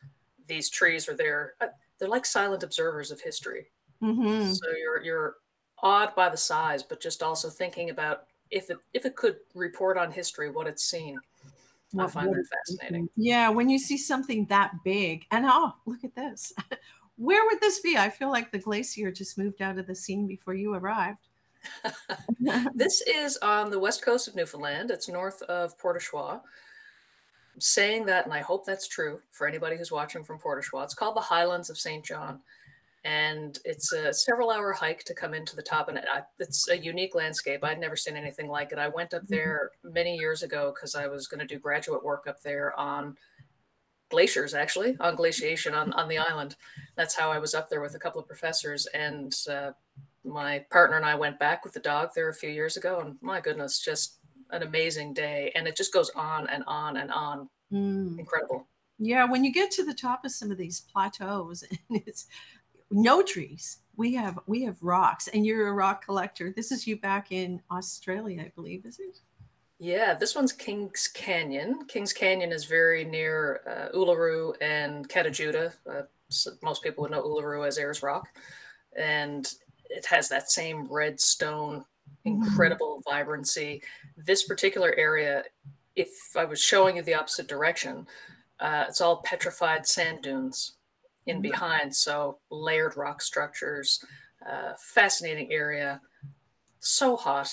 these 0.48 0.69
trees 0.69 1.10
are 1.10 1.15
there 1.15 1.54
uh, 1.62 1.67
they're 1.98 2.10
like 2.10 2.26
silent 2.26 2.63
observers 2.63 3.10
of 3.12 3.19
history. 3.19 3.67
Mm-hmm. 4.02 4.52
so 4.52 4.65
you're 4.78 5.02
you're 5.02 5.36
awed 5.82 6.13
by 6.13 6.28
the 6.28 6.36
size 6.36 6.84
but 6.84 7.02
just 7.02 7.24
also 7.24 7.50
thinking 7.50 7.89
about 7.89 8.24
if 8.52 8.69
it 8.69 8.76
if 8.93 9.06
it 9.06 9.15
could 9.15 9.38
report 9.56 9.98
on 9.98 10.12
history 10.12 10.52
what 10.52 10.67
it's 10.67 10.84
seen 10.84 11.17
I 12.00 12.08
find 12.08 12.34
that 12.34 12.46
fascinating. 12.48 13.10
Yeah, 13.16 13.50
when 13.50 13.70
you 13.70 13.78
see 13.78 13.98
something 13.98 14.46
that 14.48 14.72
big, 14.84 15.26
and 15.32 15.46
oh, 15.48 15.74
look 15.86 16.04
at 16.04 16.16
this. 16.16 16.54
Where 17.18 17.46
would 17.46 17.62
this 17.62 17.80
be? 17.80 17.96
I 17.96 18.10
feel 18.10 18.32
like 18.32 18.52
the 18.52 18.58
glacier 18.58 19.12
just 19.12 19.38
moved 19.38 19.62
out 19.62 19.78
of 19.78 19.86
the 19.86 19.96
scene 19.96 20.26
before 20.26 20.56
you 20.56 20.74
arrived. 20.74 21.28
this 22.74 23.02
is 23.02 23.38
on 23.38 23.70
the 23.70 23.80
west 23.80 24.04
coast 24.04 24.28
of 24.28 24.36
Newfoundland. 24.36 24.90
It's 24.90 25.08
north 25.08 25.42
of 25.44 25.78
Port. 25.78 26.04
I'm 26.14 26.42
saying 27.60 28.06
that, 28.06 28.26
and 28.26 28.34
I 28.34 28.40
hope 28.40 28.66
that's 28.66 28.88
true 28.88 29.20
for 29.30 29.48
anybody 29.48 29.78
who's 29.78 29.92
watching 29.92 30.24
from 30.24 30.40
Port 30.40 30.58
au 30.58 30.62
Choix. 30.62 30.84
It's 30.84 30.96
called 30.96 31.16
the 31.16 31.22
Highlands 31.22 31.70
of 31.70 31.78
St. 31.78 32.04
John 32.04 32.40
and 33.06 33.60
it's 33.66 33.92
a 33.92 34.13
several 34.13 34.50
hour 34.50 34.72
hike 34.72 35.04
to 35.04 35.13
come 35.13 35.34
into 35.34 35.56
the 35.56 35.62
top 35.62 35.89
and 35.89 36.00
it's 36.39 36.70
a 36.70 36.78
unique 36.78 37.16
landscape. 37.16 37.63
I'd 37.63 37.80
never 37.80 37.96
seen 37.96 38.16
anything 38.16 38.48
like 38.48 38.72
it. 38.72 38.80
I 38.80 38.88
went 38.88 39.13
up 39.13 39.24
mm-hmm. 39.24 39.34
there 39.34 39.72
many 39.84 40.16
years 40.16 40.44
ago 40.44 40.72
because 40.74 40.96
i 40.96 41.08
was 41.08 41.28
going 41.28 41.39
to 41.39 41.46
do 41.46 41.60
graduate 41.60 42.04
work 42.04 42.26
up 42.28 42.42
there 42.42 42.78
on 42.80 43.18
glaciers 44.10 44.54
actually 44.54 44.96
on 45.00 45.16
glaciation 45.16 45.74
on, 45.74 45.92
on 45.94 46.08
the 46.08 46.18
island. 46.18 46.56
That's 46.96 47.16
how 47.16 47.32
i 47.32 47.39
was 47.39 47.54
up 47.54 47.70
there 47.70 47.82
with 47.82 47.96
a 47.96 48.00
couple 48.00 48.22
of 48.22 48.28
professors 48.28 48.88
and 48.94 49.36
uh, 49.50 49.72
my 50.24 50.66
partner 50.72 50.96
and 50.96 51.06
i 51.06 51.16
went 51.16 51.38
back 51.39 51.66
with 51.66 51.74
the 51.74 51.80
dog 51.82 52.12
there 52.16 52.30
a 52.30 52.34
few 52.34 52.50
years 52.50 52.78
ago 52.78 53.02
and 53.02 53.18
my 53.22 53.42
goodness 53.42 53.80
just 53.80 54.20
an 54.54 54.63
amazing 54.63 55.13
day 55.13 55.52
and 55.56 55.68
it 55.68 55.76
just 55.76 55.92
goes 55.92 56.12
on 56.16 56.48
and 56.48 56.63
on 56.68 56.98
and 56.98 57.12
on. 57.12 57.50
Mm. 57.72 58.20
incredible. 58.20 58.68
Yeah, 59.00 59.26
when 59.26 59.44
you 59.44 59.52
get 59.52 59.72
to 59.72 59.84
the 59.84 59.96
top 59.96 60.24
of 60.24 60.32
some 60.32 60.52
of 60.52 60.58
these 60.58 60.82
plateaus, 60.82 61.63
and 61.89 62.02
it's 62.06 62.28
no 62.94 63.22
trees. 63.22 63.80
We 63.96 64.14
have 64.16 64.40
we 64.48 64.64
have 64.64 64.82
rocks, 64.82 65.28
and 65.28 65.46
you're 65.46 65.68
a 65.68 65.74
rock 65.74 66.06
collector. 66.06 66.52
This 66.56 66.72
is 66.72 66.88
you 66.88 66.98
back 66.98 67.32
in 67.32 67.62
Australia, 67.72 68.42
I 68.42 68.52
believe, 68.56 68.86
is 68.86 69.00
it? 69.00 69.20
Yeah, 69.80 70.14
this 70.14 70.36
one's 70.36 70.54
Kings 70.54 71.10
Canyon. 71.14 71.86
Kings 71.88 72.14
Canyon 72.14 72.52
is 72.52 72.66
very 72.66 73.04
near 73.04 73.62
uh, 73.68 73.98
Uluru 73.98 74.54
and 74.62 75.08
Kata 75.10 75.30
Tjuta. 75.30 75.74
Uh, 75.90 76.04
so 76.30 76.52
most 76.62 76.84
people 76.84 77.02
would 77.02 77.12
know 77.12 77.24
Uluru 77.24 77.68
as 77.68 77.78
Ayers 77.78 78.02
Rock, 78.02 78.28
and 78.98 79.52
it 79.90 80.06
has 80.06 80.30
that 80.30 80.50
same 80.50 80.88
red 80.90 81.20
stone, 81.20 81.80
mm-hmm. 81.80 82.44
incredible 82.44 83.02
mm-hmm. 83.06 83.16
vibrancy. 83.16 83.82
This 84.18 84.44
particular 84.44 84.94
area, 84.98 85.44
if 85.96 86.10
I 86.36 86.46
was 86.46 86.62
showing 86.62 86.98
you 86.98 87.04
the 87.04 87.16
opposite 87.16 87.48
direction, 87.48 88.08
uh, 88.60 88.86
it's 88.88 89.02
all 89.02 89.18
petrified 89.18 89.86
sand 89.86 90.22
dunes 90.22 90.74
in 91.28 91.36
mm-hmm. 91.36 91.42
behind. 91.42 91.96
So 91.96 92.40
layered 92.50 92.98
rock 92.98 93.22
structures, 93.22 94.04
uh, 94.50 94.74
fascinating 94.78 95.52
area. 95.52 96.02
So 96.80 97.16
hot. 97.16 97.52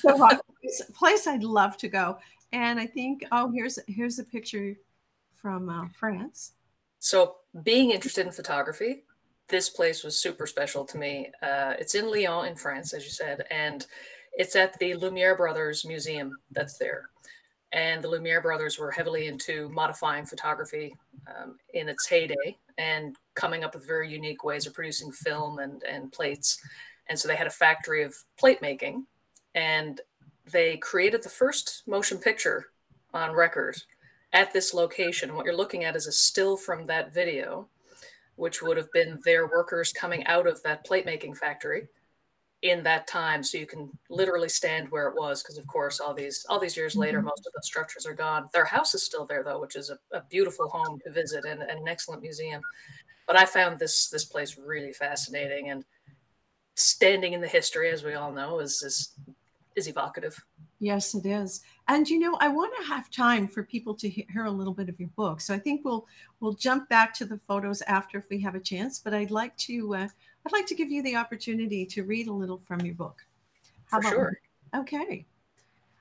so 0.00 0.16
hot. 0.16 0.40
Place 0.94 1.26
I'd 1.26 1.42
love 1.42 1.76
to 1.78 1.88
go. 1.88 2.18
And 2.52 2.80
I 2.80 2.86
think, 2.86 3.24
oh, 3.32 3.50
here's 3.50 3.78
here's 3.86 4.18
a 4.18 4.24
picture 4.24 4.76
from 5.34 5.68
uh, 5.68 5.88
France. 5.88 6.52
So, 6.98 7.36
being 7.62 7.90
interested 7.90 8.26
in 8.26 8.32
photography, 8.32 9.04
this 9.48 9.70
place 9.70 10.04
was 10.04 10.20
super 10.20 10.46
special 10.46 10.84
to 10.84 10.98
me. 10.98 11.30
Uh, 11.42 11.74
it's 11.78 11.94
in 11.94 12.10
Lyon, 12.10 12.46
in 12.46 12.56
France, 12.56 12.92
as 12.92 13.04
you 13.04 13.10
said, 13.10 13.44
and 13.50 13.86
it's 14.34 14.54
at 14.54 14.78
the 14.78 14.94
Lumiere 14.94 15.36
Brothers 15.36 15.84
Museum 15.84 16.36
that's 16.50 16.76
there. 16.76 17.08
And 17.72 18.02
the 18.02 18.08
Lumiere 18.08 18.40
brothers 18.40 18.78
were 18.78 18.90
heavily 18.90 19.28
into 19.28 19.68
modifying 19.68 20.26
photography 20.26 20.96
um, 21.28 21.56
in 21.72 21.88
its 21.88 22.06
heyday 22.06 22.58
and 22.78 23.16
coming 23.34 23.62
up 23.62 23.74
with 23.74 23.86
very 23.86 24.10
unique 24.10 24.42
ways 24.42 24.66
of 24.66 24.74
producing 24.74 25.12
film 25.12 25.60
and, 25.60 25.82
and 25.84 26.10
plates. 26.10 26.60
And 27.08 27.18
so 27.18 27.28
they 27.28 27.36
had 27.36 27.46
a 27.46 27.50
factory 27.50 28.02
of 28.02 28.14
plate 28.38 28.60
making. 28.60 29.06
And 29.54 30.00
they 30.50 30.78
created 30.78 31.22
the 31.22 31.28
first 31.28 31.82
motion 31.86 32.18
picture 32.18 32.66
on 33.14 33.32
record 33.32 33.76
at 34.32 34.52
this 34.52 34.74
location. 34.74 35.34
What 35.34 35.44
you're 35.44 35.56
looking 35.56 35.84
at 35.84 35.96
is 35.96 36.06
a 36.06 36.12
still 36.12 36.56
from 36.56 36.86
that 36.86 37.12
video, 37.12 37.68
which 38.36 38.62
would 38.62 38.76
have 38.76 38.90
been 38.92 39.20
their 39.24 39.46
workers 39.46 39.92
coming 39.92 40.26
out 40.26 40.46
of 40.46 40.62
that 40.62 40.84
plate 40.84 41.06
making 41.06 41.34
factory 41.34 41.88
in 42.62 42.82
that 42.82 43.06
time 43.06 43.42
so 43.42 43.56
you 43.56 43.66
can 43.66 43.88
literally 44.10 44.48
stand 44.48 44.90
where 44.90 45.08
it 45.08 45.14
was 45.14 45.42
because 45.42 45.56
of 45.56 45.66
course 45.66 45.98
all 45.98 46.12
these 46.12 46.44
all 46.48 46.58
these 46.58 46.76
years 46.76 46.94
later 46.94 47.18
mm-hmm. 47.18 47.28
most 47.28 47.46
of 47.46 47.52
the 47.54 47.62
structures 47.62 48.04
are 48.04 48.14
gone. 48.14 48.48
Their 48.52 48.66
house 48.66 48.94
is 48.94 49.02
still 49.02 49.24
there 49.24 49.42
though 49.42 49.60
which 49.60 49.76
is 49.76 49.90
a, 49.90 49.98
a 50.16 50.22
beautiful 50.28 50.68
home 50.68 51.00
to 51.04 51.12
visit 51.12 51.44
and, 51.46 51.62
and, 51.62 51.80
an 51.80 51.88
excellent 51.88 52.22
museum. 52.22 52.60
But 53.26 53.36
i 53.36 53.46
found 53.46 53.78
this 53.78 54.08
this 54.10 54.24
place 54.24 54.58
really 54.58 54.92
fascinating 54.92 55.70
and 55.70 55.84
standing 56.74 57.32
in 57.32 57.40
the 57.40 57.48
history 57.48 57.90
as 57.90 58.04
we 58.04 58.14
all 58.14 58.32
know 58.32 58.58
is 58.58 58.82
is 58.82 59.14
is 59.74 59.86
evocative. 59.88 60.38
Yes 60.80 61.14
it 61.14 61.24
is. 61.24 61.62
And 61.88 62.06
you 62.08 62.18
know 62.18 62.36
i 62.40 62.48
want 62.48 62.74
to 62.78 62.88
have 62.88 63.10
time 63.10 63.48
for 63.48 63.62
people 63.62 63.94
to 63.94 64.08
hear 64.08 64.44
a 64.44 64.50
little 64.50 64.74
bit 64.74 64.90
of 64.90 65.00
your 65.00 65.08
book 65.16 65.40
so 65.40 65.54
i 65.54 65.58
think 65.58 65.82
we'll 65.82 66.06
we'll 66.40 66.52
jump 66.52 66.90
back 66.90 67.14
to 67.14 67.24
the 67.24 67.38
photos 67.38 67.80
after 67.82 68.18
if 68.18 68.28
we 68.28 68.38
have 68.42 68.54
a 68.54 68.60
chance 68.60 68.98
but 68.98 69.14
i'd 69.14 69.30
like 69.30 69.56
to 69.56 69.94
uh, 69.94 70.08
I'd 70.46 70.52
like 70.52 70.66
to 70.66 70.74
give 70.74 70.90
you 70.90 71.02
the 71.02 71.16
opportunity 71.16 71.84
to 71.86 72.04
read 72.04 72.28
a 72.28 72.32
little 72.32 72.58
from 72.58 72.80
your 72.80 72.94
book. 72.94 73.24
How 73.86 74.00
For 74.00 74.08
sure. 74.08 74.40
Okay. 74.74 75.26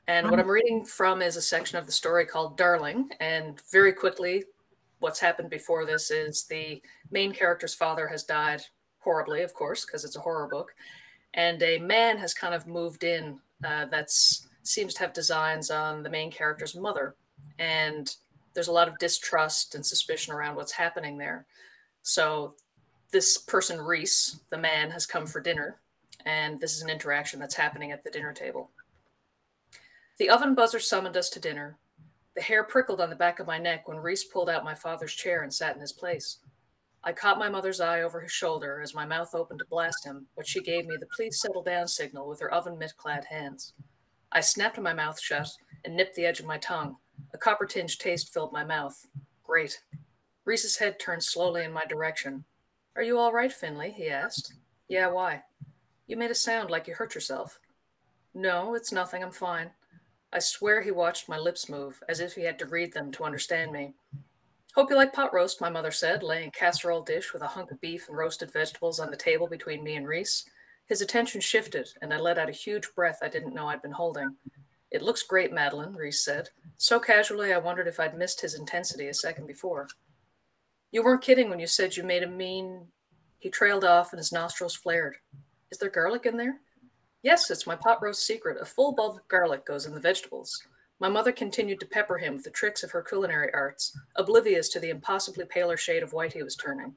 And 0.07 0.25
um, 0.25 0.31
what 0.31 0.39
I'm 0.39 0.49
reading 0.49 0.85
from 0.85 1.21
is 1.21 1.35
a 1.35 1.41
section 1.41 1.77
of 1.77 1.85
the 1.85 1.91
story 1.91 2.25
called 2.25 2.57
Darling. 2.57 3.09
And 3.19 3.59
very 3.71 3.93
quickly, 3.93 4.43
what's 4.99 5.19
happened 5.19 5.49
before 5.49 5.85
this 5.85 6.11
is 6.11 6.43
the 6.43 6.81
main 7.11 7.33
character's 7.33 7.73
father 7.73 8.07
has 8.07 8.23
died 8.23 8.61
horribly, 8.99 9.41
of 9.41 9.53
course, 9.53 9.85
because 9.85 10.05
it's 10.05 10.15
a 10.15 10.21
horror 10.21 10.47
book. 10.47 10.73
And 11.33 11.61
a 11.61 11.79
man 11.79 12.17
has 12.17 12.33
kind 12.33 12.55
of 12.55 12.67
moved 12.67 13.03
in 13.03 13.39
uh, 13.63 13.85
that 13.85 14.09
seems 14.63 14.93
to 14.95 14.99
have 15.01 15.13
designs 15.13 15.69
on 15.69 16.03
the 16.03 16.09
main 16.09 16.31
character's 16.31 16.75
mother. 16.75 17.15
And 17.57 18.13
there's 18.53 18.67
a 18.67 18.73
lot 18.73 18.87
of 18.87 18.97
distrust 18.99 19.75
and 19.75 19.85
suspicion 19.85 20.33
around 20.33 20.55
what's 20.55 20.71
happening 20.71 21.17
there. 21.17 21.45
So 22.01 22.55
this 23.11 23.37
person, 23.37 23.81
Reese, 23.81 24.39
the 24.49 24.57
man, 24.57 24.91
has 24.91 25.05
come 25.05 25.25
for 25.25 25.41
dinner, 25.41 25.79
and 26.25 26.59
this 26.59 26.75
is 26.75 26.81
an 26.81 26.89
interaction 26.89 27.39
that's 27.39 27.55
happening 27.55 27.91
at 27.91 28.03
the 28.03 28.11
dinner 28.11 28.33
table. 28.33 28.71
The 30.17 30.29
oven 30.29 30.53
buzzer 30.53 30.79
summoned 30.79 31.17
us 31.17 31.29
to 31.31 31.39
dinner. 31.39 31.77
The 32.35 32.41
hair 32.41 32.63
prickled 32.63 33.01
on 33.01 33.09
the 33.09 33.15
back 33.15 33.39
of 33.39 33.47
my 33.47 33.57
neck 33.57 33.87
when 33.87 33.97
Reese 33.97 34.25
pulled 34.25 34.49
out 34.49 34.63
my 34.63 34.75
father's 34.75 35.13
chair 35.13 35.43
and 35.43 35.53
sat 35.53 35.75
in 35.75 35.81
his 35.81 35.93
place. 35.93 36.39
I 37.03 37.13
caught 37.13 37.39
my 37.39 37.49
mother's 37.49 37.79
eye 37.79 38.01
over 38.01 38.19
his 38.19 38.31
shoulder 38.31 38.81
as 38.81 38.93
my 38.93 39.05
mouth 39.05 39.33
opened 39.33 39.59
to 39.59 39.65
blast 39.65 40.05
him, 40.05 40.27
but 40.35 40.45
she 40.45 40.59
gave 40.59 40.85
me 40.85 40.97
the 40.99 41.07
please 41.15 41.39
settle 41.39 41.63
down 41.63 41.87
signal 41.87 42.27
with 42.27 42.41
her 42.41 42.53
oven 42.53 42.77
mitt 42.77 42.91
clad 42.97 43.25
hands. 43.25 43.73
I 44.31 44.41
snapped 44.41 44.79
my 44.79 44.93
mouth 44.93 45.19
shut 45.19 45.49
and 45.85 45.95
nipped 45.95 46.15
the 46.15 46.25
edge 46.25 46.41
of 46.41 46.45
my 46.45 46.57
tongue. 46.57 46.97
A 47.33 47.37
copper 47.37 47.65
tinged 47.65 47.97
taste 47.99 48.33
filled 48.33 48.51
my 48.51 48.65
mouth. 48.65 49.07
Great. 49.43 49.81
Reese's 50.43 50.77
head 50.77 50.99
turned 50.99 51.23
slowly 51.23 51.63
in 51.63 51.71
my 51.71 51.85
direction, 51.85 52.43
are 52.99 53.03
you 53.03 53.17
all 53.17 53.31
right, 53.31 53.53
Finley? 53.53 53.91
he 53.91 54.09
asked. 54.09 54.55
Yeah, 54.89 55.07
why? 55.07 55.43
You 56.05 56.17
made 56.17 56.31
a 56.31 56.35
sound 56.35 56.69
like 56.69 56.85
you 56.85 56.93
hurt 56.93 57.15
yourself. 57.15 57.57
No, 58.33 58.75
it's 58.75 58.91
nothing. 58.91 59.23
I'm 59.23 59.31
fine. 59.31 59.71
I 60.33 60.39
swear 60.39 60.81
he 60.81 60.91
watched 60.91 61.29
my 61.29 61.37
lips 61.37 61.69
move, 61.69 62.03
as 62.09 62.19
if 62.19 62.35
he 62.35 62.43
had 62.43 62.59
to 62.59 62.65
read 62.65 62.91
them 62.91 63.09
to 63.13 63.23
understand 63.23 63.71
me. 63.71 63.93
Hope 64.75 64.89
you 64.89 64.97
like 64.97 65.13
pot 65.13 65.33
roast, 65.33 65.61
my 65.61 65.69
mother 65.69 65.91
said, 65.91 66.23
laying 66.23 66.49
a 66.49 66.51
casserole 66.51 67.01
dish 67.01 67.31
with 67.31 67.41
a 67.41 67.47
hunk 67.47 67.71
of 67.71 67.79
beef 67.79 68.09
and 68.09 68.17
roasted 68.17 68.51
vegetables 68.51 68.99
on 68.99 69.11
the 69.11 69.15
table 69.15 69.47
between 69.47 69.81
me 69.81 69.95
and 69.95 70.05
Reese. 70.05 70.43
His 70.87 70.99
attention 70.99 71.39
shifted, 71.39 71.87
and 72.01 72.13
I 72.13 72.17
let 72.17 72.37
out 72.37 72.49
a 72.49 72.51
huge 72.51 72.93
breath 72.95 73.19
I 73.21 73.29
didn't 73.29 73.53
know 73.53 73.67
I'd 73.67 73.81
been 73.81 73.93
holding. 73.93 74.35
It 74.91 75.01
looks 75.01 75.23
great, 75.23 75.53
Madeline, 75.53 75.93
Reese 75.93 76.25
said. 76.25 76.49
So 76.75 76.99
casually, 76.99 77.53
I 77.53 77.59
wondered 77.59 77.87
if 77.87 77.97
I'd 77.97 78.17
missed 78.17 78.41
his 78.41 78.55
intensity 78.55 79.07
a 79.07 79.13
second 79.13 79.47
before. 79.47 79.87
You 80.91 81.03
weren't 81.03 81.21
kidding 81.21 81.49
when 81.49 81.59
you 81.59 81.67
said 81.67 81.95
you 81.95 82.03
made 82.03 82.23
a 82.23 82.27
mean. 82.27 82.87
He 83.37 83.49
trailed 83.49 83.85
off 83.85 84.11
and 84.11 84.17
his 84.17 84.31
nostrils 84.31 84.75
flared. 84.75 85.17
Is 85.71 85.77
there 85.77 85.89
garlic 85.89 86.25
in 86.25 86.35
there? 86.35 86.59
Yes, 87.21 87.51
it's 87.51 87.67
my 87.67 87.75
pot 87.75 88.01
roast 88.01 88.25
secret. 88.25 88.57
A 88.61 88.65
full 88.65 88.93
bulb 88.93 89.17
of 89.17 89.27
garlic 89.27 89.65
goes 89.65 89.85
in 89.85 89.93
the 89.93 89.99
vegetables. 89.99 90.61
My 90.99 91.09
mother 91.09 91.31
continued 91.31 91.79
to 91.79 91.85
pepper 91.85 92.17
him 92.17 92.33
with 92.33 92.43
the 92.43 92.49
tricks 92.49 92.83
of 92.83 92.91
her 92.91 93.01
culinary 93.01 93.53
arts, 93.53 93.97
oblivious 94.15 94.67
to 94.69 94.79
the 94.79 94.89
impossibly 94.89 95.45
paler 95.45 95.77
shade 95.77 96.03
of 96.03 96.11
white 96.11 96.33
he 96.33 96.43
was 96.43 96.55
turning. 96.55 96.93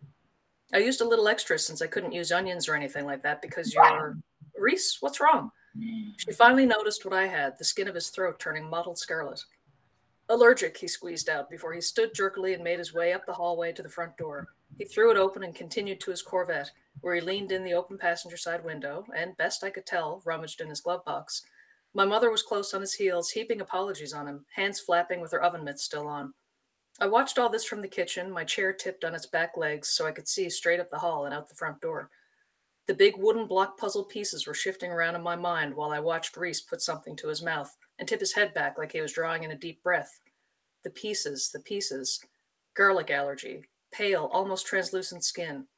I 0.74 0.78
used 0.78 1.00
a 1.00 1.08
little 1.08 1.28
extra 1.28 1.58
since 1.58 1.82
I 1.82 1.86
couldn't 1.86 2.12
use 2.12 2.32
onions 2.32 2.68
or 2.68 2.74
anything 2.74 3.04
like 3.04 3.22
that 3.22 3.42
because 3.42 3.74
you're. 3.74 4.16
Reese, 4.56 4.98
what's 5.00 5.20
wrong? 5.20 5.50
She 6.16 6.32
finally 6.32 6.66
noticed 6.66 7.04
what 7.04 7.14
I 7.14 7.26
had, 7.26 7.58
the 7.58 7.64
skin 7.64 7.88
of 7.88 7.94
his 7.94 8.08
throat 8.08 8.38
turning 8.38 8.68
mottled 8.68 8.98
scarlet. 8.98 9.42
Allergic, 10.32 10.78
he 10.78 10.88
squeezed 10.88 11.28
out 11.28 11.50
before 11.50 11.74
he 11.74 11.80
stood 11.82 12.14
jerkily 12.14 12.54
and 12.54 12.64
made 12.64 12.78
his 12.78 12.94
way 12.94 13.12
up 13.12 13.26
the 13.26 13.34
hallway 13.34 13.70
to 13.70 13.82
the 13.82 13.88
front 13.90 14.16
door. 14.16 14.48
He 14.78 14.86
threw 14.86 15.10
it 15.10 15.18
open 15.18 15.42
and 15.42 15.54
continued 15.54 16.00
to 16.00 16.10
his 16.10 16.22
Corvette, 16.22 16.70
where 17.02 17.14
he 17.14 17.20
leaned 17.20 17.52
in 17.52 17.62
the 17.62 17.74
open 17.74 17.98
passenger 17.98 18.38
side 18.38 18.64
window 18.64 19.04
and, 19.14 19.36
best 19.36 19.62
I 19.62 19.68
could 19.68 19.84
tell, 19.84 20.22
rummaged 20.24 20.62
in 20.62 20.70
his 20.70 20.80
glove 20.80 21.04
box. 21.04 21.42
My 21.92 22.06
mother 22.06 22.30
was 22.30 22.42
close 22.42 22.72
on 22.72 22.80
his 22.80 22.94
heels, 22.94 23.32
heaping 23.32 23.60
apologies 23.60 24.14
on 24.14 24.26
him, 24.26 24.46
hands 24.56 24.80
flapping 24.80 25.20
with 25.20 25.32
her 25.32 25.42
oven 25.42 25.64
mitts 25.64 25.82
still 25.82 26.08
on. 26.08 26.32
I 26.98 27.08
watched 27.08 27.38
all 27.38 27.50
this 27.50 27.66
from 27.66 27.82
the 27.82 27.86
kitchen, 27.86 28.30
my 28.30 28.44
chair 28.44 28.72
tipped 28.72 29.04
on 29.04 29.14
its 29.14 29.26
back 29.26 29.58
legs 29.58 29.90
so 29.90 30.06
I 30.06 30.12
could 30.12 30.28
see 30.28 30.48
straight 30.48 30.80
up 30.80 30.90
the 30.90 31.00
hall 31.00 31.26
and 31.26 31.34
out 31.34 31.50
the 31.50 31.54
front 31.54 31.82
door. 31.82 32.08
The 32.86 32.94
big 32.94 33.18
wooden 33.18 33.46
block 33.46 33.76
puzzle 33.76 34.04
pieces 34.04 34.46
were 34.46 34.54
shifting 34.54 34.90
around 34.90 35.14
in 35.14 35.22
my 35.22 35.36
mind 35.36 35.74
while 35.74 35.90
I 35.90 36.00
watched 36.00 36.38
Reese 36.38 36.62
put 36.62 36.80
something 36.80 37.16
to 37.16 37.28
his 37.28 37.42
mouth 37.42 37.76
and 38.02 38.08
tip 38.08 38.18
his 38.18 38.32
head 38.32 38.52
back 38.52 38.78
like 38.78 38.90
he 38.90 39.00
was 39.00 39.12
drawing 39.12 39.44
in 39.44 39.52
a 39.52 39.56
deep 39.56 39.80
breath. 39.80 40.18
The 40.82 40.90
pieces, 40.90 41.50
the 41.52 41.60
pieces. 41.60 42.18
Garlic 42.76 43.12
allergy, 43.12 43.62
pale, 43.92 44.28
almost 44.32 44.66
translucent 44.66 45.22
skin. 45.22 45.68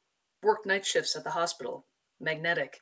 Worked 0.41 0.65
night 0.65 0.83
shifts 0.83 1.15
at 1.15 1.23
the 1.23 1.29
hospital. 1.29 1.85
Magnetic. 2.19 2.79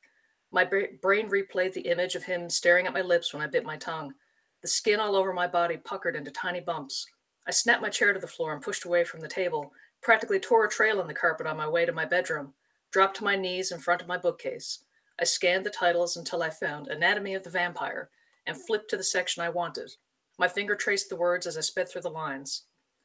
My 0.54 0.64
brain 0.64 1.30
replayed 1.30 1.74
the 1.74 1.90
image 1.90 2.16
of 2.16 2.24
him 2.24 2.50
staring 2.50 2.88
at 2.88 2.94
my 2.94 3.02
lips 3.02 3.34
when 3.34 3.44
I 3.44 3.48
bit 3.48 3.66
my 3.66 3.76
tongue. 3.76 4.14
The 4.62 4.70
skin 4.70 5.02
all 5.02 5.14
over 5.14 5.34
my 5.34 5.48
body 5.48 5.76
puckered 5.76 6.16
into 6.16 6.32
tiny 6.32 6.62
bumps. 6.62 7.06
I 7.46 7.52
snapped 7.52 7.82
my 7.82 7.90
chair 7.90 8.14
to 8.14 8.20
the 8.22 8.28
floor 8.28 8.54
and 8.54 8.62
pushed 8.62 8.86
away 8.86 9.04
from 9.04 9.20
the 9.20 9.28
table, 9.28 9.74
practically 10.02 10.40
tore 10.40 10.64
a 10.64 10.70
trail 10.70 11.02
in 11.02 11.08
the 11.08 11.14
carpet 11.14 11.48
on 11.48 11.58
my 11.58 11.68
way 11.68 11.86
to 11.86 11.92
my 11.92 12.06
bedroom, 12.06 12.54
dropped 12.92 13.18
to 13.18 13.26
my 13.26 13.36
knees 13.36 13.74
in 13.74 13.80
front 13.80 14.02
of 14.02 14.08
my 14.08 14.18
bookcase. 14.18 14.86
I 15.20 15.26
scanned 15.26 15.66
the 15.66 15.70
titles 15.70 16.16
until 16.16 16.42
I 16.42 16.50
found 16.50 16.88
Anatomy 16.88 17.34
of 17.34 17.44
the 17.44 17.50
Vampire 17.50 18.10
and 18.46 18.58
flipped 18.58 18.90
to 18.90 18.98
the 18.98 19.04
section 19.04 19.44
I 19.44 19.50
wanted 19.50 19.92
my 20.38 20.48
finger 20.48 20.76
traced 20.76 21.10
the 21.10 21.16
words 21.16 21.46
as 21.46 21.58
I 21.58 21.62
sped 21.62 21.90
through 21.90 22.02
the 22.02 22.10
lines. 22.10 22.64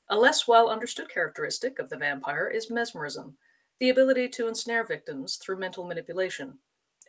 A 0.09 0.16
less 0.16 0.48
well 0.48 0.70
understood 0.70 1.12
characteristic 1.12 1.79
of 1.79 1.90
the 1.90 1.96
vampire 1.96 2.48
is 2.48 2.70
mesmerism, 2.70 3.37
the 3.81 3.90
ability 3.90 4.29
to 4.31 4.48
ensnare 4.48 4.85
victims 4.85 5.37
through 5.37 5.59
mental 5.59 5.85
manipulation, 5.85 6.59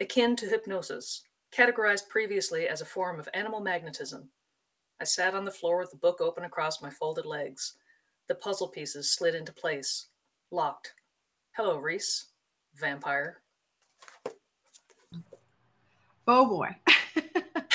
akin 0.02 0.36
to 0.36 0.48
hypnosis, 0.48 1.24
categorized 1.52 2.10
previously 2.10 2.68
as 2.68 2.82
a 2.82 2.86
form 2.86 3.20
of 3.20 3.30
animal 3.34 3.62
magnetism. 3.62 4.30
I 5.00 5.06
sat 5.06 5.34
on 5.34 5.46
the 5.46 5.52
floor 5.52 5.80
with 5.80 5.92
the 5.92 5.98
book 5.98 6.20
open 6.20 6.44
across 6.44 6.82
my 6.82 6.90
folded 6.90 7.26
legs. 7.26 7.76
The 8.28 8.36
puzzle 8.36 8.68
pieces 8.68 9.12
slid 9.12 9.34
into 9.34 9.54
place, 9.54 10.08
locked. 10.52 10.94
Hello, 11.56 11.78
Reese. 11.78 12.26
Vampire. 12.76 13.42
Oh 16.28 16.46
boy. 16.46 16.76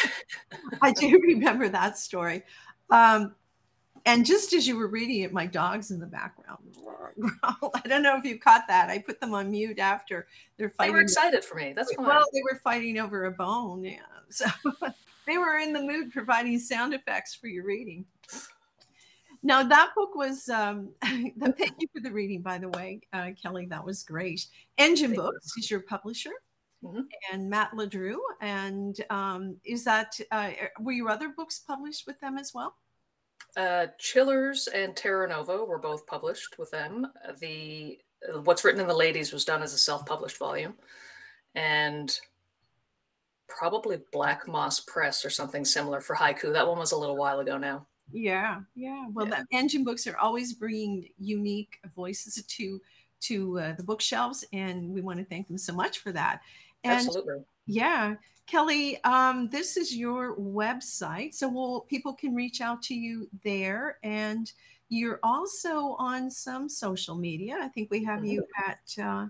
I 0.83 0.93
do 0.93 1.19
remember 1.23 1.69
that 1.69 1.99
story. 1.99 2.43
Um, 2.91 3.35
and 4.07 4.27
just 4.27 4.53
as 4.53 4.67
you 4.67 4.77
were 4.77 4.89
reading 4.89 5.23
it, 5.23 5.33
my 5.33 5.47
dog's 5.47 5.91
in 5.91 5.99
the 5.99 6.07
background. 6.07 6.59
I 7.43 7.89
don't 7.89 8.03
know 8.03 8.17
if 8.17 8.25
you 8.25 8.39
caught 8.39 8.65
that. 8.69 8.91
I 8.91 8.99
put 8.99 9.21
them 9.21 9.33
on 9.33 9.51
mute 9.51 9.79
after 9.79 10.27
they're 10.57 10.71
fighting. 10.71 10.93
They 10.93 10.99
were 10.99 11.03
excited 11.03 11.45
for 11.45 11.55
me. 11.55 11.73
That's 11.75 11.95
fine. 11.95 12.07
Well, 12.07 12.25
they 12.33 12.43
were 12.43 12.61
fighting 12.63 12.99
over 12.99 13.25
a 13.27 13.33
bone. 13.33 13.85
Yeah. 13.85 13.99
So 14.31 14.47
they 15.29 15.39
were 15.39 15.59
in 15.59 15.73
the 15.73 15.81
mood 15.81 16.11
providing 16.11 16.59
sound 16.59 16.93
effects 16.93 17.37
for 17.37 17.47
your 17.47 17.65
reading. 17.65 18.05
Now 19.45 19.63
that 19.63 19.91
book 19.95 20.17
was. 20.17 20.49
Um, 20.49 20.89
thank 21.05 21.75
you 21.79 21.87
for 21.95 22.01
the 22.01 22.11
reading, 22.11 22.41
by 22.41 22.59
the 22.59 22.71
way, 22.71 23.03
uh, 23.13 23.31
Kelly. 23.41 23.67
That 23.67 23.85
was 23.85 24.03
great. 24.03 24.47
Engen 24.79 25.11
thank 25.11 25.17
Books 25.17 25.53
you. 25.57 25.61
is 25.61 25.71
your 25.71 25.81
publisher. 25.81 26.33
Mm-hmm. 26.85 27.01
and 27.33 27.49
Matt 27.49 27.73
LeDrew. 27.73 28.19
And 28.41 28.97
um, 29.11 29.57
is 29.65 29.85
that, 29.85 30.19
uh, 30.31 30.51
were 30.79 30.93
your 30.93 31.09
other 31.09 31.31
books 31.31 31.59
published 31.59 32.07
with 32.07 32.21
them 32.21 32.37
as 32.37 32.53
well? 32.55 32.77
Uh, 33.57 33.87
Chillers 33.99 34.69
and 34.69 34.95
Terror 34.95 35.27
Nova 35.27 35.65
were 35.65 35.79
both 35.79 36.07
published 36.07 36.59
with 36.59 36.71
them. 36.71 37.07
The 37.41 37.99
What's 38.43 38.65
Written 38.65 38.81
in 38.81 38.87
the 38.87 38.95
Ladies 38.95 39.33
was 39.33 39.45
done 39.45 39.63
as 39.63 39.75
a 39.75 39.79
self-published 39.79 40.39
volume. 40.39 40.75
And 41.55 42.19
probably 43.49 43.99
Black 44.13 44.49
Moss 44.49 44.81
Press 44.81 45.25
or 45.25 45.31
something 45.31 45.65
similar 45.65 46.01
for 46.01 46.17
haiku. 46.17 46.53
That 46.53 46.67
one 46.67 46.79
was 46.79 46.93
a 46.93 46.97
little 46.97 47.17
while 47.17 47.41
ago 47.41 47.59
now. 47.59 47.87
Yeah, 48.13 48.61
yeah. 48.75 49.07
Well, 49.13 49.29
yeah. 49.29 49.43
the 49.51 49.57
Engen 49.57 49.85
books 49.85 50.07
are 50.07 50.17
always 50.17 50.53
bringing 50.53 51.09
unique 51.19 51.79
voices 51.95 52.43
to 52.45 52.81
to 53.21 53.59
uh, 53.59 53.73
the 53.77 53.83
bookshelves, 53.83 54.45
and 54.53 54.91
we 54.91 55.01
want 55.01 55.19
to 55.19 55.25
thank 55.25 55.49
them 55.49 55.57
so 55.57 55.73
much 55.73 56.01
for 56.01 56.13
that. 56.13 56.41
And 56.85 56.93
Absolutely. 56.93 57.45
Yeah, 57.67 58.15
Kelly, 58.47 59.03
um, 59.05 59.49
this 59.49 59.77
is 59.77 59.97
your 59.97 60.37
website, 60.37 61.35
so 61.35 61.49
we'll, 61.49 61.81
people 61.83 62.13
can 62.13 62.35
reach 62.35 62.61
out 62.61 62.83
to 62.83 62.95
you 62.95 63.29
there, 63.43 63.99
and 64.03 64.53
you're 64.91 65.19
also 65.23 65.97
on 65.99 66.31
some 66.31 66.69
social 66.69 67.15
media. 67.15 67.57
I 67.61 67.69
think 67.69 67.91
we 67.91 68.05
have 68.05 68.21
mm-hmm. 68.21 68.31
you 68.31 68.47
at 68.67 69.03
uh, 69.03 69.27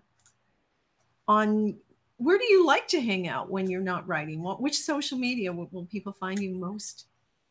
on 1.28 1.76
where 2.16 2.38
do 2.38 2.44
you 2.44 2.66
like 2.66 2.88
to 2.88 3.00
hang 3.00 3.28
out 3.28 3.50
when 3.50 3.70
you're 3.70 3.80
not 3.80 4.06
writing? 4.08 4.42
What 4.42 4.60
which 4.60 4.78
social 4.78 5.16
media 5.16 5.52
will, 5.52 5.68
will 5.70 5.86
people 5.86 6.12
find 6.12 6.40
you 6.40 6.54
most? 6.54 7.06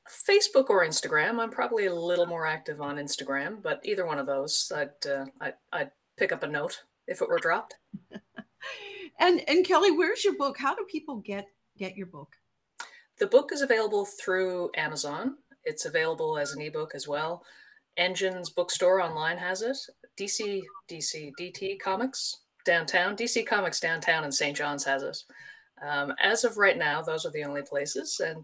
Facebook 0.09 0.69
or 0.69 0.85
Instagram. 0.85 1.39
I'm 1.39 1.49
probably 1.49 1.85
a 1.85 1.95
little 1.95 2.25
more 2.25 2.45
active 2.45 2.81
on 2.81 2.97
Instagram, 2.97 3.61
but 3.63 3.79
either 3.85 4.05
one 4.05 4.19
of 4.19 4.25
those, 4.25 4.71
I'd 4.75 5.09
uh, 5.09 5.25
I'd, 5.39 5.53
I'd 5.71 5.91
pick 6.17 6.33
up 6.33 6.43
a 6.43 6.47
note 6.47 6.83
if 7.07 7.21
it 7.21 7.29
were 7.29 7.39
dropped. 7.39 7.75
and 9.19 9.41
and 9.47 9.65
Kelly, 9.65 9.91
where's 9.91 10.23
your 10.23 10.35
book? 10.35 10.57
How 10.57 10.75
do 10.75 10.85
people 10.89 11.17
get 11.17 11.47
get 11.77 11.95
your 11.95 12.07
book? 12.07 12.35
The 13.19 13.27
book 13.27 13.51
is 13.53 13.61
available 13.61 14.05
through 14.05 14.71
Amazon. 14.75 15.35
It's 15.63 15.85
available 15.85 16.37
as 16.37 16.53
an 16.53 16.61
ebook 16.61 16.93
as 16.95 17.07
well. 17.07 17.43
Engen's 17.97 18.49
Bookstore 18.49 19.01
online 19.01 19.37
has 19.37 19.61
it. 19.61 19.77
DC 20.19 20.61
DC 20.89 21.31
DT 21.39 21.79
Comics 21.79 22.41
downtown, 22.65 23.15
DC 23.15 23.45
Comics 23.45 23.79
downtown, 23.79 24.23
and 24.23 24.33
St. 24.33 24.55
John's 24.55 24.83
has 24.85 25.03
it. 25.03 25.17
Um, 25.85 26.13
as 26.21 26.43
of 26.43 26.57
right 26.57 26.77
now, 26.77 27.01
those 27.01 27.25
are 27.25 27.31
the 27.31 27.43
only 27.43 27.61
places, 27.61 28.21
and 28.23 28.43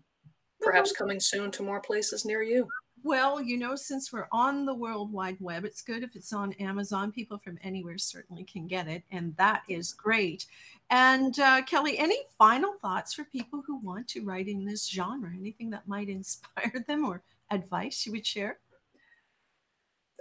perhaps 0.62 0.92
coming 0.92 1.20
soon 1.20 1.52
to 1.52 1.64
more 1.64 1.80
places 1.80 2.26
near 2.26 2.42
you. 2.42 2.68
Well, 3.04 3.42
you 3.42 3.58
know, 3.58 3.76
since 3.76 4.12
we're 4.12 4.28
on 4.32 4.66
the 4.66 4.74
World 4.74 5.12
Wide 5.12 5.38
Web, 5.40 5.64
it's 5.64 5.82
good 5.82 6.04
if 6.04 6.16
it's 6.16 6.34
on 6.34 6.54
Amazon. 6.54 7.12
People 7.12 7.38
from 7.38 7.58
anywhere 7.64 7.98
certainly 7.98 8.44
can 8.44 8.68
get 8.68 8.88
it, 8.88 9.04
and 9.12 9.36
that 9.38 9.64
is 9.70 9.94
great. 9.94 10.48
And 10.90 11.40
uh, 11.40 11.62
Kelly, 11.62 11.98
any 11.98 12.18
final 12.38 12.74
thoughts 12.82 13.14
for 13.14 13.24
people 13.26 13.64
who 13.66 13.78
want 13.78 14.08
to 14.10 14.26
write 14.26 14.48
in 14.48 14.66
this 14.66 14.88
genre? 14.88 15.32
Anything 15.38 15.70
that 15.70 15.88
might 15.88 16.10
inspire 16.10 16.84
them 16.88 17.06
or 17.06 17.22
advice 17.52 18.06
you 18.06 18.12
would 18.12 18.26
share? 18.26 18.60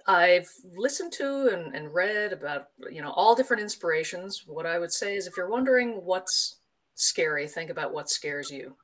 I've 0.07 0.49
listened 0.75 1.13
to 1.15 1.49
and, 1.53 1.75
and 1.75 1.93
read 1.93 2.33
about, 2.33 2.69
you 2.91 3.03
know, 3.03 3.11
all 3.11 3.35
different 3.35 3.63
inspirations. 3.63 4.45
What 4.47 4.67
I 4.67 4.79
would 4.79 4.93
say 4.93 5.17
is 5.17 5.27
if 5.27 5.37
you're 5.37 5.51
wondering 5.51 6.05
what's 6.05 6.57
scary, 6.95 7.47
think 7.47 7.71
about 7.71 7.93
what 7.93 8.09
scares 8.09 8.51
you. 8.51 8.77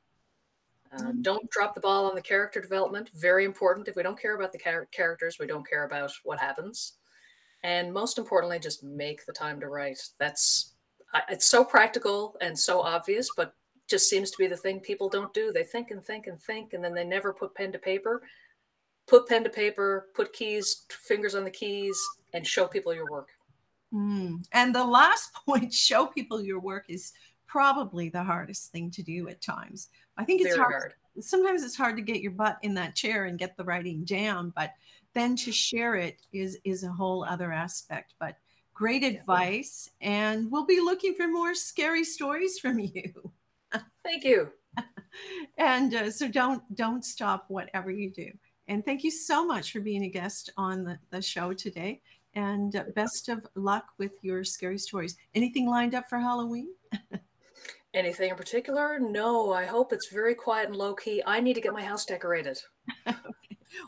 Uh, 0.94 1.02
mm-hmm. 1.02 1.22
Don't 1.22 1.50
drop 1.50 1.74
the 1.74 1.80
ball 1.80 2.07
on 2.07 2.14
the 2.14 2.22
character 2.22 2.61
development. 2.61 3.11
Very 3.14 3.44
important. 3.44 3.88
If 3.88 3.96
we 3.96 4.02
don't 4.02 4.20
care 4.20 4.37
about 4.37 4.52
the 4.52 4.59
char- 4.59 4.88
characters, 4.92 5.38
we 5.38 5.46
don't 5.46 5.68
care 5.68 5.85
about 5.85 6.12
what 6.22 6.38
happens. 6.38 6.94
And 7.62 7.92
most 7.92 8.18
importantly, 8.18 8.59
just 8.59 8.85
make 8.85 9.24
the 9.24 9.33
time 9.33 9.59
to 9.61 9.68
write. 9.68 10.00
That's 10.18 10.74
it's 11.28 11.46
so 11.46 11.64
practical 11.64 12.37
and 12.40 12.59
so 12.59 12.80
obvious, 12.80 13.30
but 13.37 13.54
just 13.88 14.11
seems 14.11 14.30
to 14.30 14.38
be 14.38 14.46
the 14.46 14.57
thing 14.57 14.80
people 14.80 15.09
don't 15.09 15.33
do. 15.33 15.52
They 15.52 15.62
think 15.62 15.90
and 15.90 16.04
think 16.04 16.26
and 16.26 16.40
think, 16.40 16.72
and 16.72 16.83
then 16.83 16.94
they 16.94 17.04
never 17.04 17.33
put 17.33 17.54
pen 17.54 17.72
to 17.72 17.78
paper 17.78 18.22
put 19.07 19.28
pen 19.28 19.44
to 19.44 19.50
paper, 19.50 20.09
put 20.14 20.33
keys, 20.33 20.85
fingers 20.90 21.35
on 21.35 21.44
the 21.44 21.50
keys, 21.50 22.00
and 22.33 22.46
show 22.46 22.66
people 22.66 22.94
your 22.94 23.11
work. 23.11 23.28
Mm. 23.92 24.44
And 24.52 24.74
the 24.74 24.85
last 24.85 25.33
point, 25.46 25.72
show 25.72 26.07
people 26.07 26.42
your 26.42 26.61
work, 26.61 26.87
is 26.88 27.12
probably 27.54 28.08
the 28.08 28.24
hardest 28.24 28.72
thing 28.72 28.90
to 28.90 29.00
do 29.00 29.28
at 29.28 29.40
times. 29.40 29.88
I 30.18 30.24
think 30.24 30.42
it's 30.42 30.56
hard. 30.56 30.72
hard. 30.72 30.94
Sometimes 31.20 31.62
it's 31.62 31.76
hard 31.76 31.94
to 31.94 32.02
get 32.02 32.20
your 32.20 32.32
butt 32.32 32.58
in 32.62 32.74
that 32.74 32.96
chair 32.96 33.26
and 33.26 33.38
get 33.38 33.56
the 33.56 33.62
writing 33.62 34.04
down, 34.04 34.52
but 34.56 34.72
then 35.12 35.36
to 35.36 35.52
share 35.52 35.94
it 35.94 36.20
is 36.32 36.58
is 36.64 36.82
a 36.82 36.90
whole 36.90 37.22
other 37.22 37.52
aspect. 37.52 38.14
But 38.18 38.38
great 38.72 39.04
advice, 39.04 39.88
and 40.00 40.50
we'll 40.50 40.66
be 40.66 40.80
looking 40.80 41.14
for 41.14 41.28
more 41.28 41.54
scary 41.54 42.02
stories 42.02 42.58
from 42.58 42.80
you. 42.80 43.32
Thank 44.04 44.24
you. 44.24 44.48
and 45.56 45.94
uh, 45.94 46.10
so 46.10 46.26
don't 46.26 46.60
don't 46.74 47.04
stop 47.04 47.44
whatever 47.46 47.92
you 47.92 48.10
do. 48.10 48.32
And 48.66 48.84
thank 48.84 49.04
you 49.04 49.12
so 49.12 49.46
much 49.46 49.70
for 49.70 49.78
being 49.78 50.02
a 50.04 50.08
guest 50.08 50.50
on 50.56 50.82
the, 50.82 50.98
the 51.10 51.22
show 51.22 51.52
today. 51.52 52.00
And 52.34 52.74
uh, 52.74 52.84
best 52.96 53.28
of 53.28 53.46
luck 53.54 53.84
with 53.98 54.12
your 54.22 54.42
scary 54.42 54.78
stories. 54.78 55.16
Anything 55.36 55.68
lined 55.68 55.94
up 55.94 56.06
for 56.08 56.18
Halloween? 56.18 56.68
Anything 57.94 58.30
in 58.30 58.37
particular? 58.37 58.98
No, 58.98 59.52
I 59.52 59.64
hope 59.64 59.92
it's 59.92 60.09
very 60.09 60.35
quiet 60.35 60.68
and 60.68 60.76
low 60.76 60.94
key. 60.94 61.22
I 61.26 61.40
need 61.40 61.54
to 61.54 61.61
get 61.61 61.72
my 61.72 61.83
house 61.83 62.04
decorated. 62.04 62.59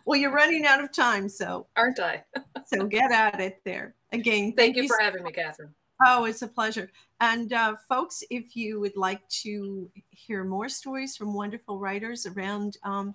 Well, 0.04 0.18
you're 0.18 0.32
running 0.32 0.66
out 0.66 0.82
of 0.82 0.92
time, 0.92 1.28
so 1.28 1.66
aren't 1.76 2.00
I? 2.00 2.24
so 2.66 2.86
get 2.86 3.12
at 3.12 3.40
it 3.40 3.60
there. 3.64 3.94
Again, 4.12 4.52
thank, 4.52 4.56
thank 4.56 4.76
you, 4.76 4.82
you 4.82 4.88
for 4.88 4.98
having 5.00 5.22
me, 5.22 5.32
Catherine. 5.32 5.74
Oh, 6.04 6.24
it's 6.24 6.42
a 6.42 6.48
pleasure. 6.48 6.90
And 7.20 7.52
uh, 7.52 7.76
folks, 7.88 8.22
if 8.30 8.54
you 8.54 8.80
would 8.80 8.96
like 8.96 9.26
to 9.42 9.90
hear 10.10 10.44
more 10.44 10.68
stories 10.68 11.16
from 11.16 11.32
wonderful 11.32 11.78
writers 11.78 12.26
around 12.26 12.76
um, 12.82 13.14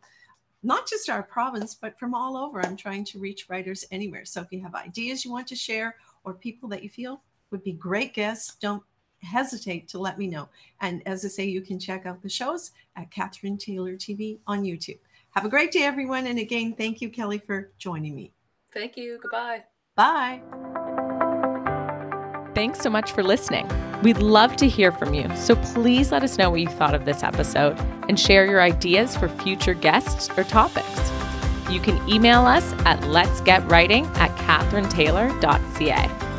not 0.63 0.87
just 0.87 1.09
our 1.09 1.23
province, 1.23 1.75
but 1.75 1.97
from 1.97 2.13
all 2.13 2.37
over. 2.37 2.63
I'm 2.63 2.75
trying 2.75 3.05
to 3.05 3.19
reach 3.19 3.49
writers 3.49 3.85
anywhere. 3.91 4.25
So 4.25 4.41
if 4.41 4.47
you 4.51 4.61
have 4.61 4.75
ideas 4.75 5.25
you 5.25 5.31
want 5.31 5.47
to 5.47 5.55
share 5.55 5.95
or 6.23 6.33
people 6.33 6.69
that 6.69 6.83
you 6.83 6.89
feel 6.89 7.21
would 7.51 7.63
be 7.63 7.73
great 7.73 8.13
guests, 8.13 8.55
don't 8.55 8.83
hesitate 9.21 9.87
to 9.89 9.99
let 9.99 10.17
me 10.17 10.27
know. 10.27 10.49
And 10.79 11.01
as 11.05 11.23
I 11.25 11.29
say, 11.29 11.45
you 11.45 11.61
can 11.61 11.79
check 11.79 12.05
out 12.05 12.21
the 12.21 12.29
shows 12.29 12.71
at 12.95 13.11
Catherine 13.11 13.57
Taylor 13.57 13.93
TV 13.93 14.39
on 14.47 14.63
YouTube. 14.63 14.99
Have 15.31 15.45
a 15.45 15.49
great 15.49 15.71
day, 15.71 15.83
everyone. 15.83 16.27
And 16.27 16.39
again, 16.39 16.73
thank 16.73 17.01
you, 17.01 17.09
Kelly, 17.09 17.37
for 17.37 17.71
joining 17.77 18.15
me. 18.15 18.31
Thank 18.73 18.97
you. 18.97 19.19
Goodbye. 19.21 19.63
Bye. 19.95 20.41
Thanks 22.53 22.79
so 22.79 22.89
much 22.89 23.11
for 23.13 23.23
listening. 23.23 23.69
We'd 24.03 24.17
love 24.17 24.55
to 24.57 24.67
hear 24.67 24.91
from 24.91 25.13
you, 25.13 25.33
so 25.35 25.55
please 25.55 26.11
let 26.11 26.23
us 26.23 26.37
know 26.37 26.49
what 26.49 26.59
you 26.59 26.67
thought 26.67 26.95
of 26.95 27.05
this 27.05 27.23
episode 27.23 27.79
and 28.09 28.19
share 28.19 28.45
your 28.45 28.61
ideas 28.61 29.15
for 29.15 29.29
future 29.29 29.73
guests 29.73 30.29
or 30.37 30.43
topics. 30.43 31.11
You 31.69 31.79
can 31.79 32.09
email 32.09 32.41
us 32.41 32.73
at 32.85 32.99
letsgetwriting 33.01 34.05
at 34.17 34.35
catherinetaylor.ca. 34.37 36.30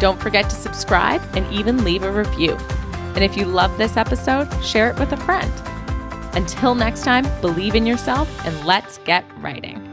Don't 0.00 0.20
forget 0.20 0.48
to 0.50 0.56
subscribe 0.56 1.22
and 1.36 1.50
even 1.52 1.84
leave 1.84 2.02
a 2.02 2.10
review. 2.10 2.56
And 3.14 3.22
if 3.22 3.36
you 3.36 3.44
love 3.44 3.76
this 3.76 3.96
episode, 3.96 4.48
share 4.64 4.90
it 4.90 4.98
with 4.98 5.12
a 5.12 5.16
friend. 5.18 5.52
Until 6.34 6.74
next 6.74 7.04
time, 7.04 7.26
believe 7.40 7.74
in 7.74 7.86
yourself 7.86 8.28
and 8.46 8.64
let's 8.64 8.98
get 8.98 9.24
writing. 9.40 9.89